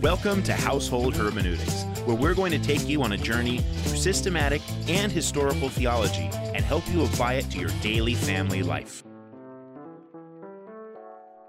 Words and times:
Welcome 0.00 0.44
to 0.44 0.52
Household 0.52 1.16
Hermeneutics, 1.16 1.82
where 2.04 2.14
we're 2.14 2.34
going 2.34 2.52
to 2.52 2.60
take 2.60 2.88
you 2.88 3.02
on 3.02 3.10
a 3.10 3.16
journey 3.16 3.58
through 3.82 3.96
systematic 3.96 4.62
and 4.86 5.10
historical 5.10 5.68
theology 5.68 6.30
and 6.54 6.64
help 6.64 6.88
you 6.92 7.02
apply 7.02 7.34
it 7.34 7.50
to 7.50 7.58
your 7.58 7.70
daily 7.82 8.14
family 8.14 8.62
life. 8.62 9.02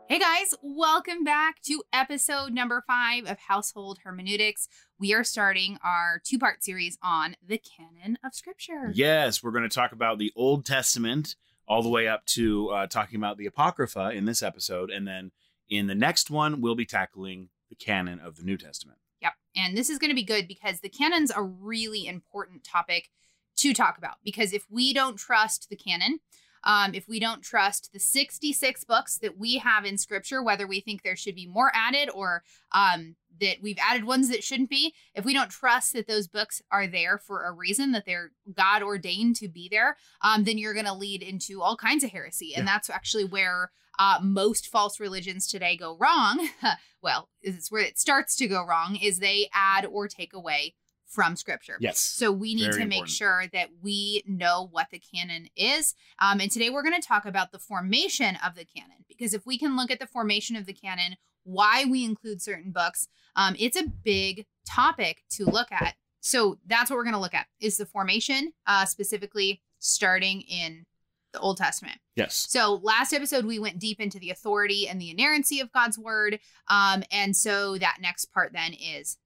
Hey 0.10 0.18
guys, 0.18 0.56
welcome 0.64 1.24
back 1.24 1.62
to 1.68 1.84
episode 1.94 2.54
number 2.54 2.84
five 2.88 3.28
of 3.28 3.38
Household 3.38 4.00
Hermeneutics. 4.04 4.68
We 5.00 5.14
are 5.14 5.24
starting 5.24 5.78
our 5.84 6.20
two 6.24 6.40
part 6.40 6.64
series 6.64 6.98
on 7.04 7.36
the 7.48 7.60
canon 7.60 8.18
of 8.24 8.34
Scripture. 8.34 8.90
Yes, 8.96 9.44
we're 9.44 9.52
going 9.52 9.70
to 9.70 9.76
talk 9.76 9.92
about 9.92 10.18
the 10.18 10.34
Old 10.36 10.66
Testament 10.66 11.36
all 11.68 11.82
the 11.82 11.90
way 11.90 12.08
up 12.08 12.26
to 12.26 12.70
uh, 12.70 12.88
talking 12.88 13.18
about 13.18 13.38
the 13.38 13.46
Apocrypha 13.46 14.12
in 14.12 14.26
this 14.26 14.42
episode. 14.42 14.90
And 14.90 15.08
then 15.08 15.32
in 15.70 15.88
the 15.88 15.96
next 15.96 16.30
one, 16.30 16.62
we'll 16.62 16.76
be 16.76 16.86
tackling 16.86 17.50
the 17.70 17.76
canon 17.76 18.20
of 18.20 18.38
the 18.38 18.44
New 18.44 18.58
Testament. 18.58 19.00
Yep. 19.22 19.34
And 19.56 19.78
this 19.78 19.90
is 19.90 19.98
going 19.98 20.12
to 20.12 20.16
be 20.16 20.24
good 20.24 20.48
because 20.48 20.80
the 20.80 20.90
canon's 20.90 21.32
a 21.36 21.42
really 21.42 22.08
important 22.08 22.64
topic 22.64 23.10
to 23.58 23.74
talk 23.74 23.98
about. 23.98 24.16
Because 24.24 24.54
if 24.54 24.66
we 24.70 24.94
don't 24.94 25.18
trust 25.18 25.70
the 25.70 25.76
canon, 25.76 26.20
um, 26.68 26.94
if 26.94 27.08
we 27.08 27.20
don't 27.20 27.42
trust 27.42 27.90
the 27.94 28.00
66 28.00 28.84
books 28.84 29.18
that 29.20 29.38
we 29.38 29.58
have 29.58 29.86
in 29.86 29.98
scripture, 29.98 30.44
whether 30.44 30.68
we 30.68 30.82
think 30.82 31.02
there 31.02 31.16
should 31.16 31.34
be 31.34 31.48
more 31.48 31.72
added 31.74 32.10
or 32.14 32.44
um, 32.74 33.16
that 33.40 33.58
we've 33.62 33.78
added 33.80 34.04
ones 34.04 34.30
that 34.30 34.44
shouldn't 34.44 34.70
be, 34.70 34.94
if 35.16 35.24
we 35.24 35.34
don't 35.34 35.50
trust 35.50 35.94
that 35.94 36.08
those 36.08 36.28
books 36.28 36.62
are 36.70 36.86
there 36.86 37.18
for 37.18 37.46
a 37.46 37.54
reason, 37.54 37.94
that 37.94 38.06
they're 38.06 38.32
God 38.54 38.84
ordained 38.84 39.38
to 39.38 39.48
be 39.48 39.70
there, 39.72 39.96
um, 40.22 40.44
then 40.44 40.58
you're 40.58 40.74
going 40.74 40.86
to 40.86 40.94
lead 40.94 41.24
into 41.24 41.62
all 41.62 41.78
kinds 41.78 42.04
of 42.04 42.12
heresy. 42.12 42.54
And 42.54 42.66
Yeah. 42.68 42.74
that's 42.74 42.90
actually 42.90 43.26
where 43.26 43.72
uh, 43.98 44.20
most 44.22 44.68
false 44.68 45.00
religions 45.00 45.48
today 45.48 45.78
go 45.78 45.98
wrong. 45.98 46.50
well, 47.02 47.30
it's 47.42 47.72
where 47.72 47.82
it 47.82 47.98
starts 47.98 48.36
to 48.36 48.48
go 48.48 48.66
wrong 48.66 48.98
is 49.02 49.20
they 49.20 49.50
add 49.54 49.86
or 49.86 50.08
take 50.10 50.34
away 50.34 50.76
from 51.08 51.36
scripture. 51.36 51.78
Yes. 51.80 52.00
So 52.00 52.32
we 52.32 52.54
need 52.54 52.72
Very 52.72 52.84
to 52.84 52.88
make 52.88 52.98
important. 52.98 53.16
sure 53.16 53.44
that 53.54 53.70
we 53.82 54.24
know 54.28 54.68
what 54.72 54.88
the 54.92 55.00
canon 55.00 55.48
is. 55.56 55.96
Um, 56.20 56.40
and 56.40 56.52
today 56.52 56.70
we're 56.70 56.84
going 56.84 57.00
to 57.00 57.08
talk 57.08 57.26
about 57.26 57.52
the 57.52 57.60
formation 57.60 58.38
of 58.46 58.56
the 58.56 58.66
canon 58.66 59.06
because 59.08 59.34
if 59.34 59.46
we 59.46 59.58
can 59.58 59.78
look 59.78 59.90
at 59.90 60.00
the 60.00 60.08
formation 60.08 60.56
of 60.56 60.66
the 60.66 60.74
canon, 60.74 61.16
why 61.44 61.86
we 61.86 62.04
include 62.04 62.42
certain 62.42 62.72
books, 62.72 63.08
um, 63.36 63.56
it's 63.58 63.78
a 63.78 63.88
big 64.04 64.46
topic 64.68 65.24
to 65.32 65.46
look 65.46 65.72
at. 65.72 65.96
So 66.20 66.58
that's 66.66 66.90
what 66.90 66.98
we're 66.98 67.04
going 67.04 67.14
to 67.14 67.22
look 67.22 67.34
at 67.34 67.48
is 67.62 67.78
the 67.78 67.86
formation, 67.86 68.52
uh, 68.66 68.86
specifically 68.86 69.62
starting 69.80 70.42
in 70.42 70.86
the 71.32 71.40
Old 71.40 71.58
Testament. 71.58 72.00
Yes. 72.16 72.48
So 72.50 72.80
last 72.84 73.14
episode 73.14 73.46
we 73.46 73.60
went 73.60 73.80
deep 73.80 74.02
into 74.02 74.20
the 74.20 74.32
authority 74.32 74.88
and 74.88 75.00
the 75.00 75.10
inerrancy 75.10 75.62
of 75.62 75.72
God's 75.72 75.98
word. 75.98 76.40
Um, 76.68 77.04
and 77.12 77.36
so 77.36 77.78
that 77.78 77.98
next 78.02 78.26
part 78.26 78.52
then 78.54 78.74
is 78.74 79.18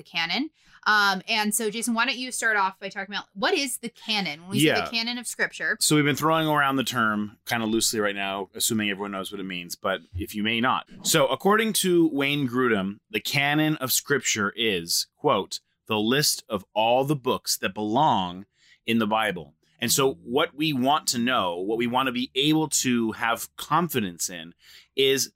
the 0.00 0.10
canon. 0.10 0.50
Um, 0.86 1.20
and 1.28 1.54
so 1.54 1.70
Jason, 1.70 1.92
why 1.92 2.06
don't 2.06 2.16
you 2.16 2.32
start 2.32 2.56
off 2.56 2.78
by 2.80 2.88
talking 2.88 3.14
about 3.14 3.26
what 3.34 3.52
is 3.52 3.76
the 3.78 3.90
canon? 3.90 4.40
When 4.40 4.50
we 4.50 4.60
say 4.60 4.66
Yeah. 4.68 4.80
the 4.86 4.90
canon 4.90 5.18
of 5.18 5.26
scripture. 5.26 5.76
So 5.78 5.94
we've 5.94 6.06
been 6.06 6.16
throwing 6.16 6.48
around 6.48 6.76
the 6.76 6.84
term 6.84 7.36
kind 7.44 7.62
of 7.62 7.68
loosely 7.68 8.00
right 8.00 8.14
now, 8.14 8.48
assuming 8.54 8.88
everyone 8.90 9.10
knows 9.12 9.30
what 9.30 9.40
it 9.40 9.44
means, 9.44 9.76
but 9.76 10.00
if 10.14 10.34
you 10.34 10.42
may 10.42 10.58
not. 10.60 10.86
So 11.02 11.26
according 11.26 11.74
to 11.84 12.08
Wayne 12.12 12.48
Grudem, 12.48 13.00
the 13.10 13.20
canon 13.20 13.76
of 13.76 13.92
scripture 13.92 14.54
is, 14.56 15.06
quote, 15.18 15.60
the 15.86 15.98
list 15.98 16.44
of 16.48 16.64
all 16.72 17.04
the 17.04 17.16
books 17.16 17.58
that 17.58 17.74
belong 17.74 18.46
in 18.86 18.98
the 19.00 19.06
Bible. 19.06 19.54
And 19.82 19.92
so 19.92 20.14
what 20.24 20.54
we 20.54 20.72
want 20.72 21.06
to 21.08 21.18
know, 21.18 21.56
what 21.56 21.76
we 21.78 21.86
want 21.86 22.06
to 22.06 22.12
be 22.12 22.30
able 22.34 22.68
to 22.68 23.12
have 23.12 23.54
confidence 23.56 24.30
in 24.30 24.54
is 24.96 25.32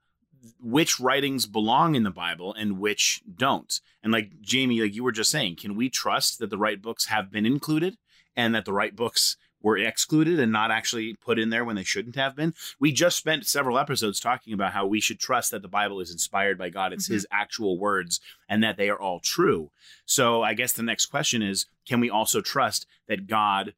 which 0.60 1.00
writings 1.00 1.46
belong 1.46 1.94
in 1.94 2.02
the 2.02 2.10
Bible 2.10 2.54
and 2.54 2.78
which 2.78 3.22
don't. 3.36 3.80
And 4.02 4.12
like 4.12 4.40
Jamie, 4.40 4.80
like 4.80 4.94
you 4.94 5.04
were 5.04 5.12
just 5.12 5.30
saying, 5.30 5.56
can 5.56 5.76
we 5.76 5.88
trust 5.88 6.38
that 6.38 6.50
the 6.50 6.58
right 6.58 6.80
books 6.80 7.06
have 7.06 7.30
been 7.30 7.46
included 7.46 7.96
and 8.36 8.54
that 8.54 8.64
the 8.64 8.72
right 8.72 8.94
books 8.94 9.36
were 9.62 9.78
excluded 9.78 10.38
and 10.38 10.52
not 10.52 10.70
actually 10.70 11.14
put 11.14 11.38
in 11.38 11.48
there 11.48 11.64
when 11.64 11.76
they 11.76 11.84
shouldn't 11.84 12.16
have 12.16 12.36
been? 12.36 12.52
We 12.78 12.92
just 12.92 13.16
spent 13.16 13.46
several 13.46 13.78
episodes 13.78 14.20
talking 14.20 14.52
about 14.52 14.72
how 14.74 14.86
we 14.86 15.00
should 15.00 15.18
trust 15.18 15.50
that 15.52 15.62
the 15.62 15.68
Bible 15.68 16.00
is 16.00 16.10
inspired 16.10 16.58
by 16.58 16.68
God. 16.68 16.92
It's 16.92 17.08
Mhm. 17.08 17.12
his 17.14 17.26
actual 17.30 17.78
words 17.78 18.20
and 18.48 18.62
that 18.62 18.76
they 18.76 18.90
are 18.90 19.00
all 19.00 19.20
true. 19.20 19.70
So 20.04 20.42
I 20.42 20.52
guess 20.52 20.72
the 20.72 20.82
next 20.82 21.06
question 21.06 21.42
is 21.42 21.66
can 21.86 22.00
we 22.00 22.10
also 22.10 22.40
trust 22.42 22.86
that 23.08 23.26
God 23.26 23.74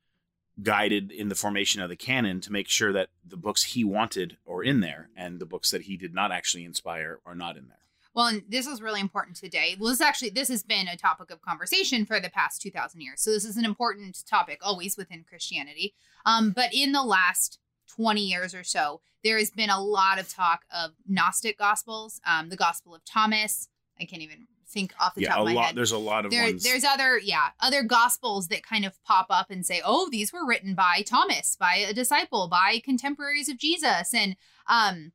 guided 0.62 1.12
in 1.12 1.28
the 1.28 1.34
formation 1.34 1.82
of 1.82 1.88
the 1.88 1.96
canon 1.96 2.40
to 2.40 2.52
make 2.52 2.68
sure 2.68 2.92
that 2.92 3.08
the 3.24 3.36
books 3.36 3.62
he 3.62 3.84
wanted 3.84 4.38
are 4.48 4.62
in 4.62 4.80
there 4.80 5.10
and 5.16 5.38
the 5.38 5.46
books 5.46 5.70
that 5.70 5.82
he 5.82 5.96
did 5.96 6.14
not 6.14 6.32
actually 6.32 6.64
inspire 6.64 7.20
are 7.26 7.34
not 7.34 7.56
in 7.56 7.68
there? 7.68 7.78
Well, 8.14 8.28
and 8.28 8.42
this 8.48 8.66
is 8.66 8.80
really 8.80 9.00
important 9.00 9.36
today. 9.36 9.76
Well, 9.78 9.90
this 9.90 10.00
actually 10.00 10.30
this 10.30 10.48
has 10.48 10.62
been 10.62 10.88
a 10.88 10.96
topic 10.96 11.30
of 11.30 11.42
conversation 11.42 12.06
for 12.06 12.18
the 12.18 12.30
past 12.30 12.62
two 12.62 12.70
thousand 12.70 13.02
years. 13.02 13.20
So 13.20 13.30
this 13.30 13.44
is 13.44 13.58
an 13.58 13.66
important 13.66 14.24
topic 14.26 14.60
always 14.62 14.96
within 14.96 15.24
Christianity. 15.28 15.94
Um, 16.24 16.52
but 16.52 16.72
in 16.72 16.92
the 16.92 17.02
last 17.02 17.58
twenty 17.86 18.22
years 18.22 18.54
or 18.54 18.64
so, 18.64 19.02
there 19.22 19.36
has 19.36 19.50
been 19.50 19.68
a 19.68 19.82
lot 19.82 20.18
of 20.18 20.30
talk 20.30 20.62
of 20.74 20.92
Gnostic 21.06 21.58
gospels, 21.58 22.20
um, 22.26 22.48
the 22.48 22.56
Gospel 22.56 22.94
of 22.94 23.04
Thomas. 23.04 23.68
I 24.00 24.06
can't 24.06 24.22
even 24.22 24.46
think 24.69 24.93
off 25.00 25.15
the 25.15 25.22
yeah, 25.22 25.31
top 25.31 25.38
of 25.41 25.44
my 25.47 25.53
lot. 25.53 25.66
head. 25.66 25.77
There's 25.77 25.93
a 25.93 25.99
lot 25.99 26.25
of 26.25 26.31
there, 26.31 26.44
ones. 26.44 26.62
there's 26.62 26.84
other 26.84 27.19
yeah 27.19 27.49
other 27.60 27.82
gospels 27.82 28.49
that 28.49 28.62
kind 28.62 28.84
of 28.84 29.03
pop 29.04 29.27
up 29.31 29.50
and 29.50 29.65
say 29.65 29.81
oh 29.84 30.09
these 30.10 30.32
were 30.32 30.47
written 30.47 30.75
by 30.75 31.03
thomas 31.06 31.56
by 31.56 31.77
a 31.77 31.93
disciple 31.93 32.49
by 32.49 32.81
contemporaries 32.84 33.49
of 33.49 33.59
jesus 33.59 34.12
and 34.12 34.37
um 34.66 35.12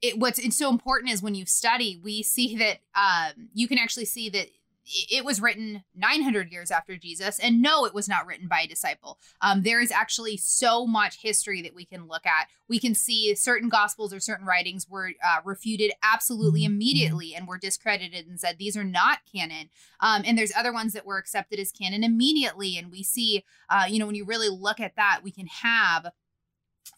it 0.00 0.18
what's 0.18 0.38
it's 0.38 0.56
so 0.56 0.70
important 0.70 1.10
is 1.12 1.22
when 1.22 1.34
you 1.34 1.44
study 1.44 2.00
we 2.02 2.22
see 2.22 2.56
that 2.56 2.78
um 2.94 3.48
you 3.52 3.66
can 3.66 3.78
actually 3.78 4.04
see 4.04 4.28
that 4.30 4.48
it 4.86 5.24
was 5.24 5.40
written 5.40 5.82
900 5.94 6.52
years 6.52 6.70
after 6.70 6.96
jesus 6.96 7.38
and 7.38 7.62
no 7.62 7.84
it 7.84 7.94
was 7.94 8.08
not 8.08 8.26
written 8.26 8.48
by 8.48 8.60
a 8.60 8.66
disciple. 8.66 9.18
Um, 9.40 9.62
there 9.62 9.80
is 9.80 9.90
actually 9.90 10.36
so 10.36 10.86
much 10.86 11.22
history 11.22 11.62
that 11.62 11.74
we 11.74 11.84
can 11.84 12.06
look 12.06 12.26
at. 12.26 12.48
We 12.68 12.78
can 12.78 12.94
see 12.94 13.34
certain 13.34 13.68
gospels 13.68 14.12
or 14.12 14.20
certain 14.20 14.46
writings 14.46 14.88
were 14.88 15.12
uh, 15.24 15.38
refuted 15.44 15.92
absolutely 16.02 16.64
immediately 16.64 17.34
and 17.34 17.46
were 17.46 17.58
discredited 17.58 18.26
and 18.26 18.38
said 18.38 18.56
these 18.58 18.76
are 18.76 18.84
not 18.84 19.20
canon. 19.30 19.70
Um, 20.00 20.22
and 20.24 20.36
there's 20.36 20.52
other 20.56 20.72
ones 20.72 20.92
that 20.92 21.06
were 21.06 21.18
accepted 21.18 21.58
as 21.58 21.72
canon 21.72 22.04
immediately 22.04 22.76
and 22.76 22.90
we 22.90 23.02
see 23.02 23.44
uh, 23.68 23.86
you 23.88 23.98
know 23.98 24.06
when 24.06 24.14
you 24.14 24.24
really 24.24 24.48
look 24.48 24.80
at 24.80 24.96
that 24.96 25.20
we 25.22 25.30
can 25.30 25.46
have 25.46 26.10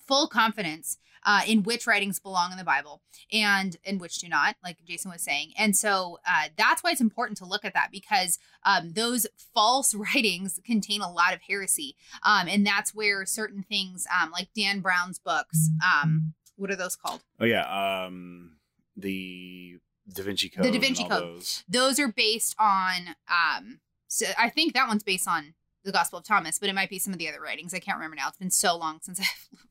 full 0.07 0.27
confidence 0.27 0.99
uh, 1.27 1.43
in 1.47 1.63
which 1.63 1.87
writings 1.87 2.19
belong 2.19 2.53
in 2.53 2.57
the 2.59 2.65
bible 2.65 3.03
and 3.33 3.77
and 3.85 4.01
which 4.01 4.19
do 4.19 4.29
not 4.29 4.57
like 4.65 4.79
jason 4.87 5.11
was 5.11 5.23
saying 5.23 5.53
and 5.59 5.77
so 5.77 6.19
uh, 6.27 6.45
that's 6.57 6.83
why 6.83 6.91
it's 6.91 7.01
important 7.01 7.37
to 7.37 7.45
look 7.45 7.65
at 7.65 7.75
that 7.75 7.89
because 7.93 8.39
um, 8.65 8.93
those 8.93 9.27
false 9.53 9.95
writings 10.15 10.59
contain 10.65 11.01
a 11.03 11.11
lot 11.11 11.35
of 11.35 11.41
heresy 11.49 11.97
um, 12.23 12.49
and 12.49 12.67
that's 12.67 12.95
where 12.95 13.27
certain 13.27 13.63
things 13.63 14.07
um, 14.19 14.31
like 14.31 14.49
dan 14.57 14.81
brown's 14.81 15.19
books 15.19 15.69
um, 15.85 16.33
what 16.57 16.71
are 16.71 16.77
those 16.77 16.97
called 16.97 17.23
oh 17.41 17.45
yeah, 17.45 18.05
um, 18.07 18.57
the 18.97 19.79
Da 20.13 20.23
Vinci 20.23 20.49
Code. 20.49 20.65
The 20.65 20.71
Da 20.71 20.79
Vinci 20.79 21.05
Code. 21.05 21.23
those. 21.23 21.65
those 21.69 21.99
are 21.99 22.09
based 22.09 22.55
on 22.59 23.17
um 23.29 23.81
so 24.09 24.27
i 24.39 24.49
think 24.49 24.73
that 24.75 24.89
one's 24.89 25.03
based 25.03 25.29
on 25.29 25.55
the 25.87 25.93
gospel 25.93 26.19
of 26.19 26.25
thomas 26.25 26.59
but 26.59 26.69
it 26.69 26.75
might 26.75 26.91
be 26.91 26.99
some 26.99 27.13
of 27.13 27.19
the 27.19 27.29
other 27.29 27.41
writings. 27.41 27.73
I 27.73 27.79
can't 27.79 27.97
remember 27.97 28.17
now. 28.17 28.29
It's 28.29 28.37
been 28.39 28.51
so 28.51 28.77
long 28.77 28.99
since 29.03 29.21
i've 29.21 29.27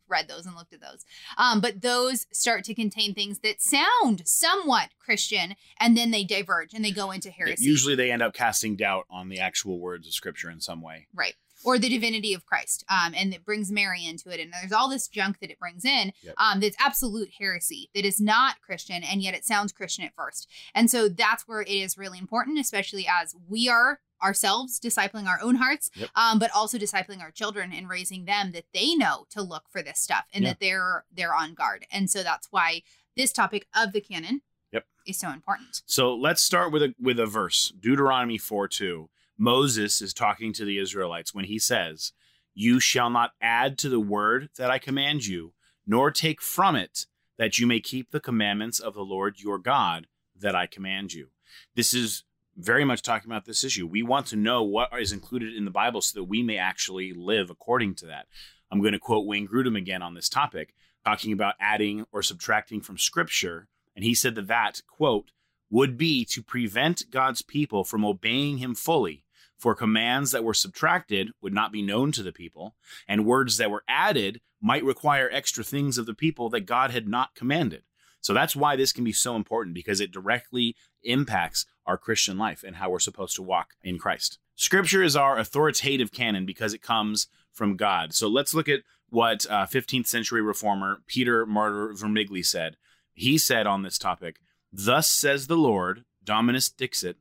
read 0.07 0.27
those 0.27 0.45
and 0.45 0.55
looked 0.55 0.73
at 0.73 0.81
those. 0.81 1.03
Um 1.37 1.61
but 1.61 1.81
those 1.81 2.25
start 2.31 2.63
to 2.65 2.73
contain 2.73 3.13
things 3.13 3.39
that 3.39 3.61
sound 3.61 4.23
somewhat 4.27 4.89
christian 4.99 5.55
and 5.79 5.95
then 5.97 6.11
they 6.11 6.23
diverge 6.23 6.73
and 6.73 6.83
they 6.83 6.91
go 6.91 7.11
into 7.11 7.29
heresy. 7.29 7.63
Usually 7.65 7.95
they 7.95 8.11
end 8.11 8.21
up 8.21 8.33
casting 8.33 8.75
doubt 8.75 9.05
on 9.09 9.29
the 9.29 9.39
actual 9.39 9.79
words 9.79 10.07
of 10.07 10.13
Scripture 10.13 10.49
in 10.49 10.61
some 10.61 10.81
way. 10.81 11.07
right. 11.13 11.33
Or 11.63 11.79
the 11.79 11.89
divinity 11.89 12.33
of 12.35 12.45
christ 12.45 12.83
um 12.89 13.13
and 13.17 13.33
it 13.33 13.43
brings 13.43 13.71
mary 13.71 14.05
into 14.05 14.29
it 14.29 14.39
and 14.39 14.53
there's 14.53 14.71
all 14.71 14.87
this 14.89 15.07
junk 15.07 15.39
that 15.39 15.49
it 15.49 15.57
brings 15.57 15.83
in 15.83 16.11
Yep. 16.21 16.35
um 16.37 16.59
that's 16.59 16.75
absolute 16.79 17.29
heresy 17.39 17.89
that 17.95 18.05
is 18.05 18.19
not 18.21 18.61
christian 18.61 19.03
and 19.03 19.23
yet 19.23 19.33
it 19.33 19.45
sounds 19.45 19.71
christian 19.71 20.05
at 20.05 20.13
first. 20.15 20.47
And 20.75 20.91
so 20.91 21.09
that's 21.09 21.47
where 21.47 21.61
it 21.61 21.69
is 21.69 21.97
really 21.97 22.19
important 22.19 22.59
especially 22.59 23.07
as 23.07 23.35
we 23.49 23.67
are 23.67 23.99
ourselves 24.23 24.79
discipling 24.79 25.25
our 25.27 25.39
own 25.41 25.55
hearts 25.55 25.89
Yep. 25.95 26.09
um 26.15 26.39
but 26.39 26.51
also 26.55 26.77
discipling 26.77 27.21
our 27.21 27.31
children 27.31 27.71
and 27.73 27.89
raising 27.89 28.25
them 28.25 28.51
that 28.53 28.65
they 28.73 28.95
know 28.95 29.25
to 29.29 29.41
look 29.41 29.63
for 29.69 29.81
this 29.81 29.99
stuff 29.99 30.25
and 30.33 30.43
Yeah. 30.43 30.51
that 30.51 30.59
they're 30.59 31.05
they're 31.13 31.35
on 31.35 31.53
guard 31.53 31.85
and 31.91 32.09
so 32.09 32.23
that's 32.23 32.47
why 32.51 32.81
this 33.15 33.31
topic 33.31 33.67
of 33.75 33.93
the 33.93 34.01
canon 34.01 34.41
Yep. 34.71 34.85
is 35.07 35.17
so 35.19 35.29
important 35.29 35.81
So 35.85 36.13
let's 36.15 36.41
start 36.41 36.71
with 36.71 36.83
a 36.83 36.93
with 36.99 37.19
a 37.19 37.25
verse, 37.25 37.71
Deuteronomy 37.79 38.37
4 38.37 38.67
2. 38.67 39.09
Moses 39.37 40.01
is 40.01 40.13
talking 40.13 40.51
to 40.53 40.65
the 40.65 40.77
Israelites 40.77 41.33
when 41.33 41.45
he 41.45 41.59
says, 41.59 42.11
You 42.53 42.79
shall 42.79 43.09
not 43.09 43.31
add 43.41 43.77
to 43.79 43.89
the 43.89 43.99
word 43.99 44.49
that 44.57 44.69
I 44.71 44.79
command 44.79 45.25
you, 45.25 45.53
nor 45.85 46.09
take 46.11 46.41
from 46.41 46.75
it, 46.75 47.05
that 47.37 47.57
you 47.59 47.67
may 47.67 47.79
keep 47.79 48.11
the 48.11 48.19
commandments 48.19 48.79
of 48.79 48.93
the 48.93 49.03
Lord 49.05 49.39
your 49.39 49.57
God 49.59 50.07
that 50.37 50.55
I 50.55 50.67
command 50.67 51.13
you. 51.13 51.29
This 51.75 51.93
is 51.93 52.23
very 52.57 52.85
much 52.85 53.01
talking 53.01 53.29
about 53.29 53.45
this 53.45 53.63
issue. 53.63 53.85
We 53.87 54.03
want 54.03 54.27
to 54.27 54.35
know 54.35 54.63
what 54.63 54.89
is 54.99 55.11
included 55.11 55.55
in 55.55 55.65
the 55.65 55.71
Bible 55.71 56.01
so 56.01 56.19
that 56.19 56.25
we 56.25 56.41
may 56.41 56.57
actually 56.57 57.13
live 57.13 57.49
according 57.49 57.95
to 57.95 58.05
that. 58.07 58.27
I'm 58.71 58.81
going 58.81 58.93
to 58.93 58.99
quote 58.99 59.25
Wayne 59.25 59.47
Grudem 59.47 59.77
again 59.77 60.01
on 60.01 60.13
this 60.13 60.29
topic. 60.29 60.73
talking 61.05 61.31
about 61.31 61.55
adding 61.59 62.05
or 62.11 62.23
subtracting 62.23 62.81
from 62.81 62.97
scripture. 62.97 63.67
And 63.95 64.03
he 64.03 64.15
said 64.15 64.35
that 64.35 64.47
that, 64.47 64.81
quote, 64.87 65.31
would 65.69 65.97
be 65.97 66.25
to 66.25 66.41
prevent 66.41 67.11
God's 67.11 67.41
people 67.41 67.83
from 67.83 68.03
obeying 68.03 68.57
him 68.57 68.75
fully. 68.75 69.23
For 69.57 69.75
commands 69.75 70.31
that 70.31 70.43
were 70.43 70.53
subtracted 70.53 71.31
would 71.41 71.53
not 71.53 71.71
be 71.71 71.81
known 71.81 72.11
to 72.13 72.23
the 72.23 72.33
people, 72.33 72.75
and 73.07 73.25
words 73.25 73.57
that 73.57 73.71
were 73.71 73.83
added 73.87 74.41
might 74.61 74.83
require 74.83 75.29
extra 75.31 75.63
things 75.63 75.97
of 75.97 76.05
the 76.05 76.13
people 76.13 76.49
that 76.49 76.61
God 76.61 76.91
had 76.91 77.07
not 77.07 77.35
commanded. 77.35 77.83
So 78.19 78.33
that's 78.33 78.55
why 78.55 78.75
this 78.75 78.91
can 78.91 79.03
be 79.03 79.13
so 79.13 79.35
important 79.35 79.75
because 79.75 80.01
it 80.01 80.11
directly 80.11 80.75
impacts 81.03 81.65
our 81.85 81.97
Christian 81.97 82.37
life 82.37 82.63
and 82.63 82.77
how 82.77 82.89
we're 82.89 82.99
supposed 82.99 83.35
to 83.35 83.43
walk 83.43 83.71
in 83.83 83.97
Christ. 83.97 84.39
Scripture 84.55 85.03
is 85.03 85.15
our 85.15 85.37
authoritative 85.37 86.11
canon 86.11 86.45
because 86.45 86.73
it 86.73 86.81
comes 86.81 87.27
from 87.51 87.75
God. 87.75 88.13
So 88.13 88.27
let's 88.27 88.53
look 88.53 88.69
at 88.69 88.81
what 89.09 89.45
uh, 89.49 89.65
15th 89.65 90.07
century 90.07 90.41
reformer 90.41 91.01
Peter 91.07 91.45
Martyr 91.45 91.89
Vermigli 91.89 92.45
said. 92.45 92.77
He 93.13 93.37
said 93.37 93.67
on 93.67 93.83
this 93.83 93.97
topic, 93.97 94.39
Thus 94.71 95.09
says 95.09 95.47
the 95.47 95.57
Lord, 95.57 96.03
Dominus 96.23 96.69
Dixit, 96.69 97.17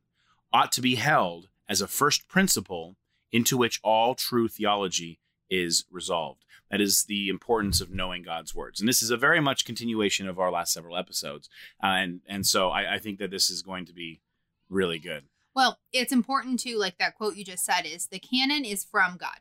ought 0.51 0.71
to 0.73 0.81
be 0.81 0.95
held 0.95 1.49
as 1.69 1.81
a 1.81 1.87
first 1.87 2.27
principle 2.27 2.97
into 3.31 3.57
which 3.57 3.79
all 3.83 4.15
true 4.15 4.47
theology 4.47 5.19
is 5.49 5.85
resolved. 5.91 6.43
That 6.71 6.81
is 6.81 7.05
the 7.05 7.29
importance 7.29 7.79
of 7.79 7.91
knowing 7.91 8.23
God's 8.23 8.55
words. 8.55 8.79
And 8.79 8.89
this 8.89 9.01
is 9.01 9.11
a 9.11 9.17
very 9.17 9.39
much 9.39 9.65
continuation 9.65 10.27
of 10.27 10.39
our 10.39 10.51
last 10.51 10.73
several 10.73 10.97
episodes. 10.97 11.47
Uh, 11.83 11.87
and, 11.87 12.21
and 12.27 12.45
so 12.45 12.69
I, 12.69 12.95
I 12.95 12.99
think 12.99 13.19
that 13.19 13.31
this 13.31 13.49
is 13.49 13.61
going 13.61 13.85
to 13.85 13.93
be 13.93 14.21
really 14.69 14.99
good. 14.99 15.25
Well, 15.55 15.79
it's 15.93 16.11
important 16.11 16.59
to 16.61 16.77
like 16.77 16.97
that 16.97 17.15
quote 17.15 17.35
you 17.35 17.45
just 17.45 17.65
said 17.65 17.83
is 17.85 18.07
the 18.07 18.19
canon 18.19 18.65
is 18.65 18.83
from 18.83 19.17
God. 19.17 19.39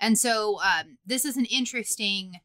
And 0.00 0.18
so 0.18 0.60
um, 0.60 0.98
this 1.04 1.24
is 1.24 1.36
an 1.36 1.44
interesting 1.46 2.40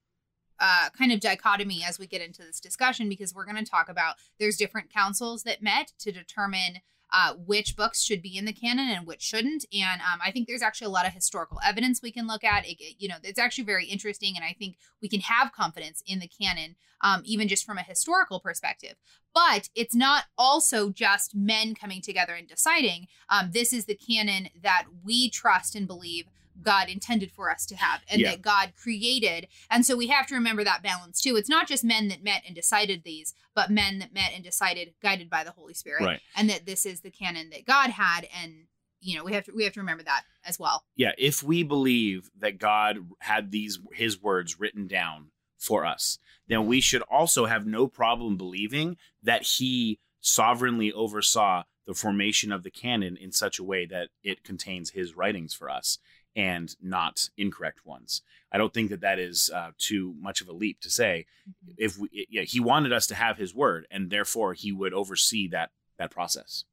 uh, 0.59 0.89
kind 0.97 1.11
of 1.11 1.19
dichotomy 1.19 1.83
as 1.83 1.99
we 1.99 2.07
get 2.07 2.21
into 2.21 2.43
this 2.43 2.59
discussion 2.59 3.09
because 3.09 3.33
we're 3.33 3.45
going 3.45 3.63
to 3.63 3.69
talk 3.69 3.89
about 3.89 4.15
there's 4.39 4.57
different 4.57 4.93
councils 4.93 5.43
that 5.43 5.61
met 5.61 5.91
to 5.99 6.11
determine 6.11 6.77
uh, 7.11 7.33
which 7.33 7.75
books 7.75 8.01
should 8.01 8.21
be 8.21 8.37
in 8.37 8.45
the 8.45 8.53
canon 8.53 8.89
and 8.89 9.05
which 9.05 9.21
shouldn't. 9.21 9.65
And 9.73 10.01
um, 10.01 10.19
I 10.23 10.31
think 10.31 10.47
there's 10.47 10.61
actually 10.61 10.85
a 10.85 10.91
lot 10.91 11.05
of 11.05 11.13
historical 11.13 11.59
evidence 11.65 12.01
we 12.01 12.11
can 12.11 12.27
look 12.27 12.43
at. 12.43 12.67
It, 12.67 12.77
you 12.99 13.07
know, 13.07 13.15
it's 13.23 13.39
actually 13.39 13.65
very 13.65 13.85
interesting, 13.85 14.35
and 14.35 14.45
I 14.45 14.55
think 14.57 14.77
we 15.01 15.09
can 15.09 15.21
have 15.21 15.51
confidence 15.51 16.01
in 16.05 16.19
the 16.19 16.29
canon, 16.29 16.75
um, 17.01 17.21
even 17.25 17.47
just 17.47 17.65
from 17.65 17.77
a 17.77 17.83
historical 17.83 18.39
perspective. 18.39 18.95
But 19.33 19.69
it's 19.75 19.95
not 19.95 20.25
also 20.37 20.89
just 20.89 21.35
men 21.35 21.75
coming 21.75 22.01
together 22.01 22.33
and 22.33 22.47
deciding. 22.47 23.07
Um, 23.29 23.51
this 23.53 23.73
is 23.73 23.85
the 23.85 23.95
canon 23.95 24.49
that 24.61 24.85
we 25.03 25.29
trust 25.29 25.75
and 25.75 25.87
believe 25.87 26.25
God 26.62 26.89
intended 26.89 27.31
for 27.31 27.50
us 27.50 27.65
to 27.68 27.75
have 27.75 28.01
and 28.07 28.21
Yeah. 28.21 28.31
that 28.31 28.42
God 28.42 28.74
created. 28.75 29.48
And 29.69 29.86
so 29.86 29.95
we 29.95 30.07
have 30.07 30.27
to 30.27 30.36
remember 30.36 30.63
that 30.63 30.83
balance 30.83 31.21
too. 31.21 31.36
It's 31.36 31.50
not 31.50 31.68
just 31.68 31.83
men 31.83 32.07
that 32.09 32.24
met 32.24 32.44
and 32.45 32.56
decided 32.56 33.03
these, 33.03 33.33
but 33.53 33.69
men 33.69 34.00
that 34.00 34.13
met 34.13 34.31
and 34.33 34.44
decided 34.44 34.94
guided 35.01 35.30
by 35.30 35.44
the 35.44 35.51
Holy 35.51 35.74
Spirit. 35.74 36.03
Right. 36.03 36.21
And 36.36 36.50
that 36.50 36.65
this 36.65 36.86
is 36.86 37.01
the 37.01 37.12
canon 37.12 37.50
that 37.51 37.65
God 37.65 37.92
had 37.92 38.27
and 38.42 38.68
you 39.03 39.18
know, 39.18 39.24
we 39.24 39.33
have 39.33 39.45
to 39.45 39.51
we 39.56 39.63
have 39.63 39.74
to 39.74 39.80
remember 39.80 40.03
that 40.03 40.25
as 40.45 40.59
well. 40.59 40.86
yeah, 40.95 41.12
if 41.18 41.42
we 41.42 41.63
believe 41.63 42.30
that 42.38 42.59
God 42.59 43.00
had 43.19 43.50
these 43.51 43.80
his 43.94 44.21
words 44.21 44.59
written 44.59 44.86
down 44.88 45.31
for 45.57 45.86
us, 45.86 46.19
then 46.48 46.68
we 46.68 46.81
should 46.81 47.01
also 47.03 47.48
have 47.48 47.65
no 47.65 47.88
problem 47.88 48.38
believing 48.38 48.98
that 49.24 49.42
he 49.44 50.00
sovereignly 50.19 50.92
oversaw 50.92 51.63
the 51.88 51.94
formation 51.95 52.51
of 52.51 52.62
the 52.62 52.69
canon 52.69 53.18
in 53.18 53.31
such 53.31 53.57
a 53.57 53.63
way 53.63 53.86
that 53.88 54.09
it 54.24 54.44
contains 54.44 54.92
his 54.92 55.15
writings 55.18 55.53
for 55.53 55.69
us 55.69 55.98
and 56.35 56.75
not 56.81 57.29
incorrect 57.37 57.85
ones. 57.85 58.21
I 58.51 58.57
don't 58.57 58.73
think 58.73 58.89
that 58.89 59.01
that 59.01 59.19
is 59.19 59.49
uh, 59.53 59.71
too 59.77 60.15
much 60.19 60.41
of 60.41 60.47
a 60.47 60.53
leap 60.53 60.81
to 60.81 60.89
say. 60.89 61.25
If 61.77 61.97
we, 61.97 62.27
yeah, 62.29 62.43
he 62.43 62.59
wanted 62.59 62.93
us 62.93 63.07
to 63.07 63.15
have 63.15 63.37
his 63.37 63.55
word, 63.55 63.87
and 63.89 64.09
therefore 64.09 64.53
he 64.53 64.71
would 64.71 64.93
oversee 64.93 65.47
that 65.49 65.71
that 65.97 66.11
process. 66.11 66.65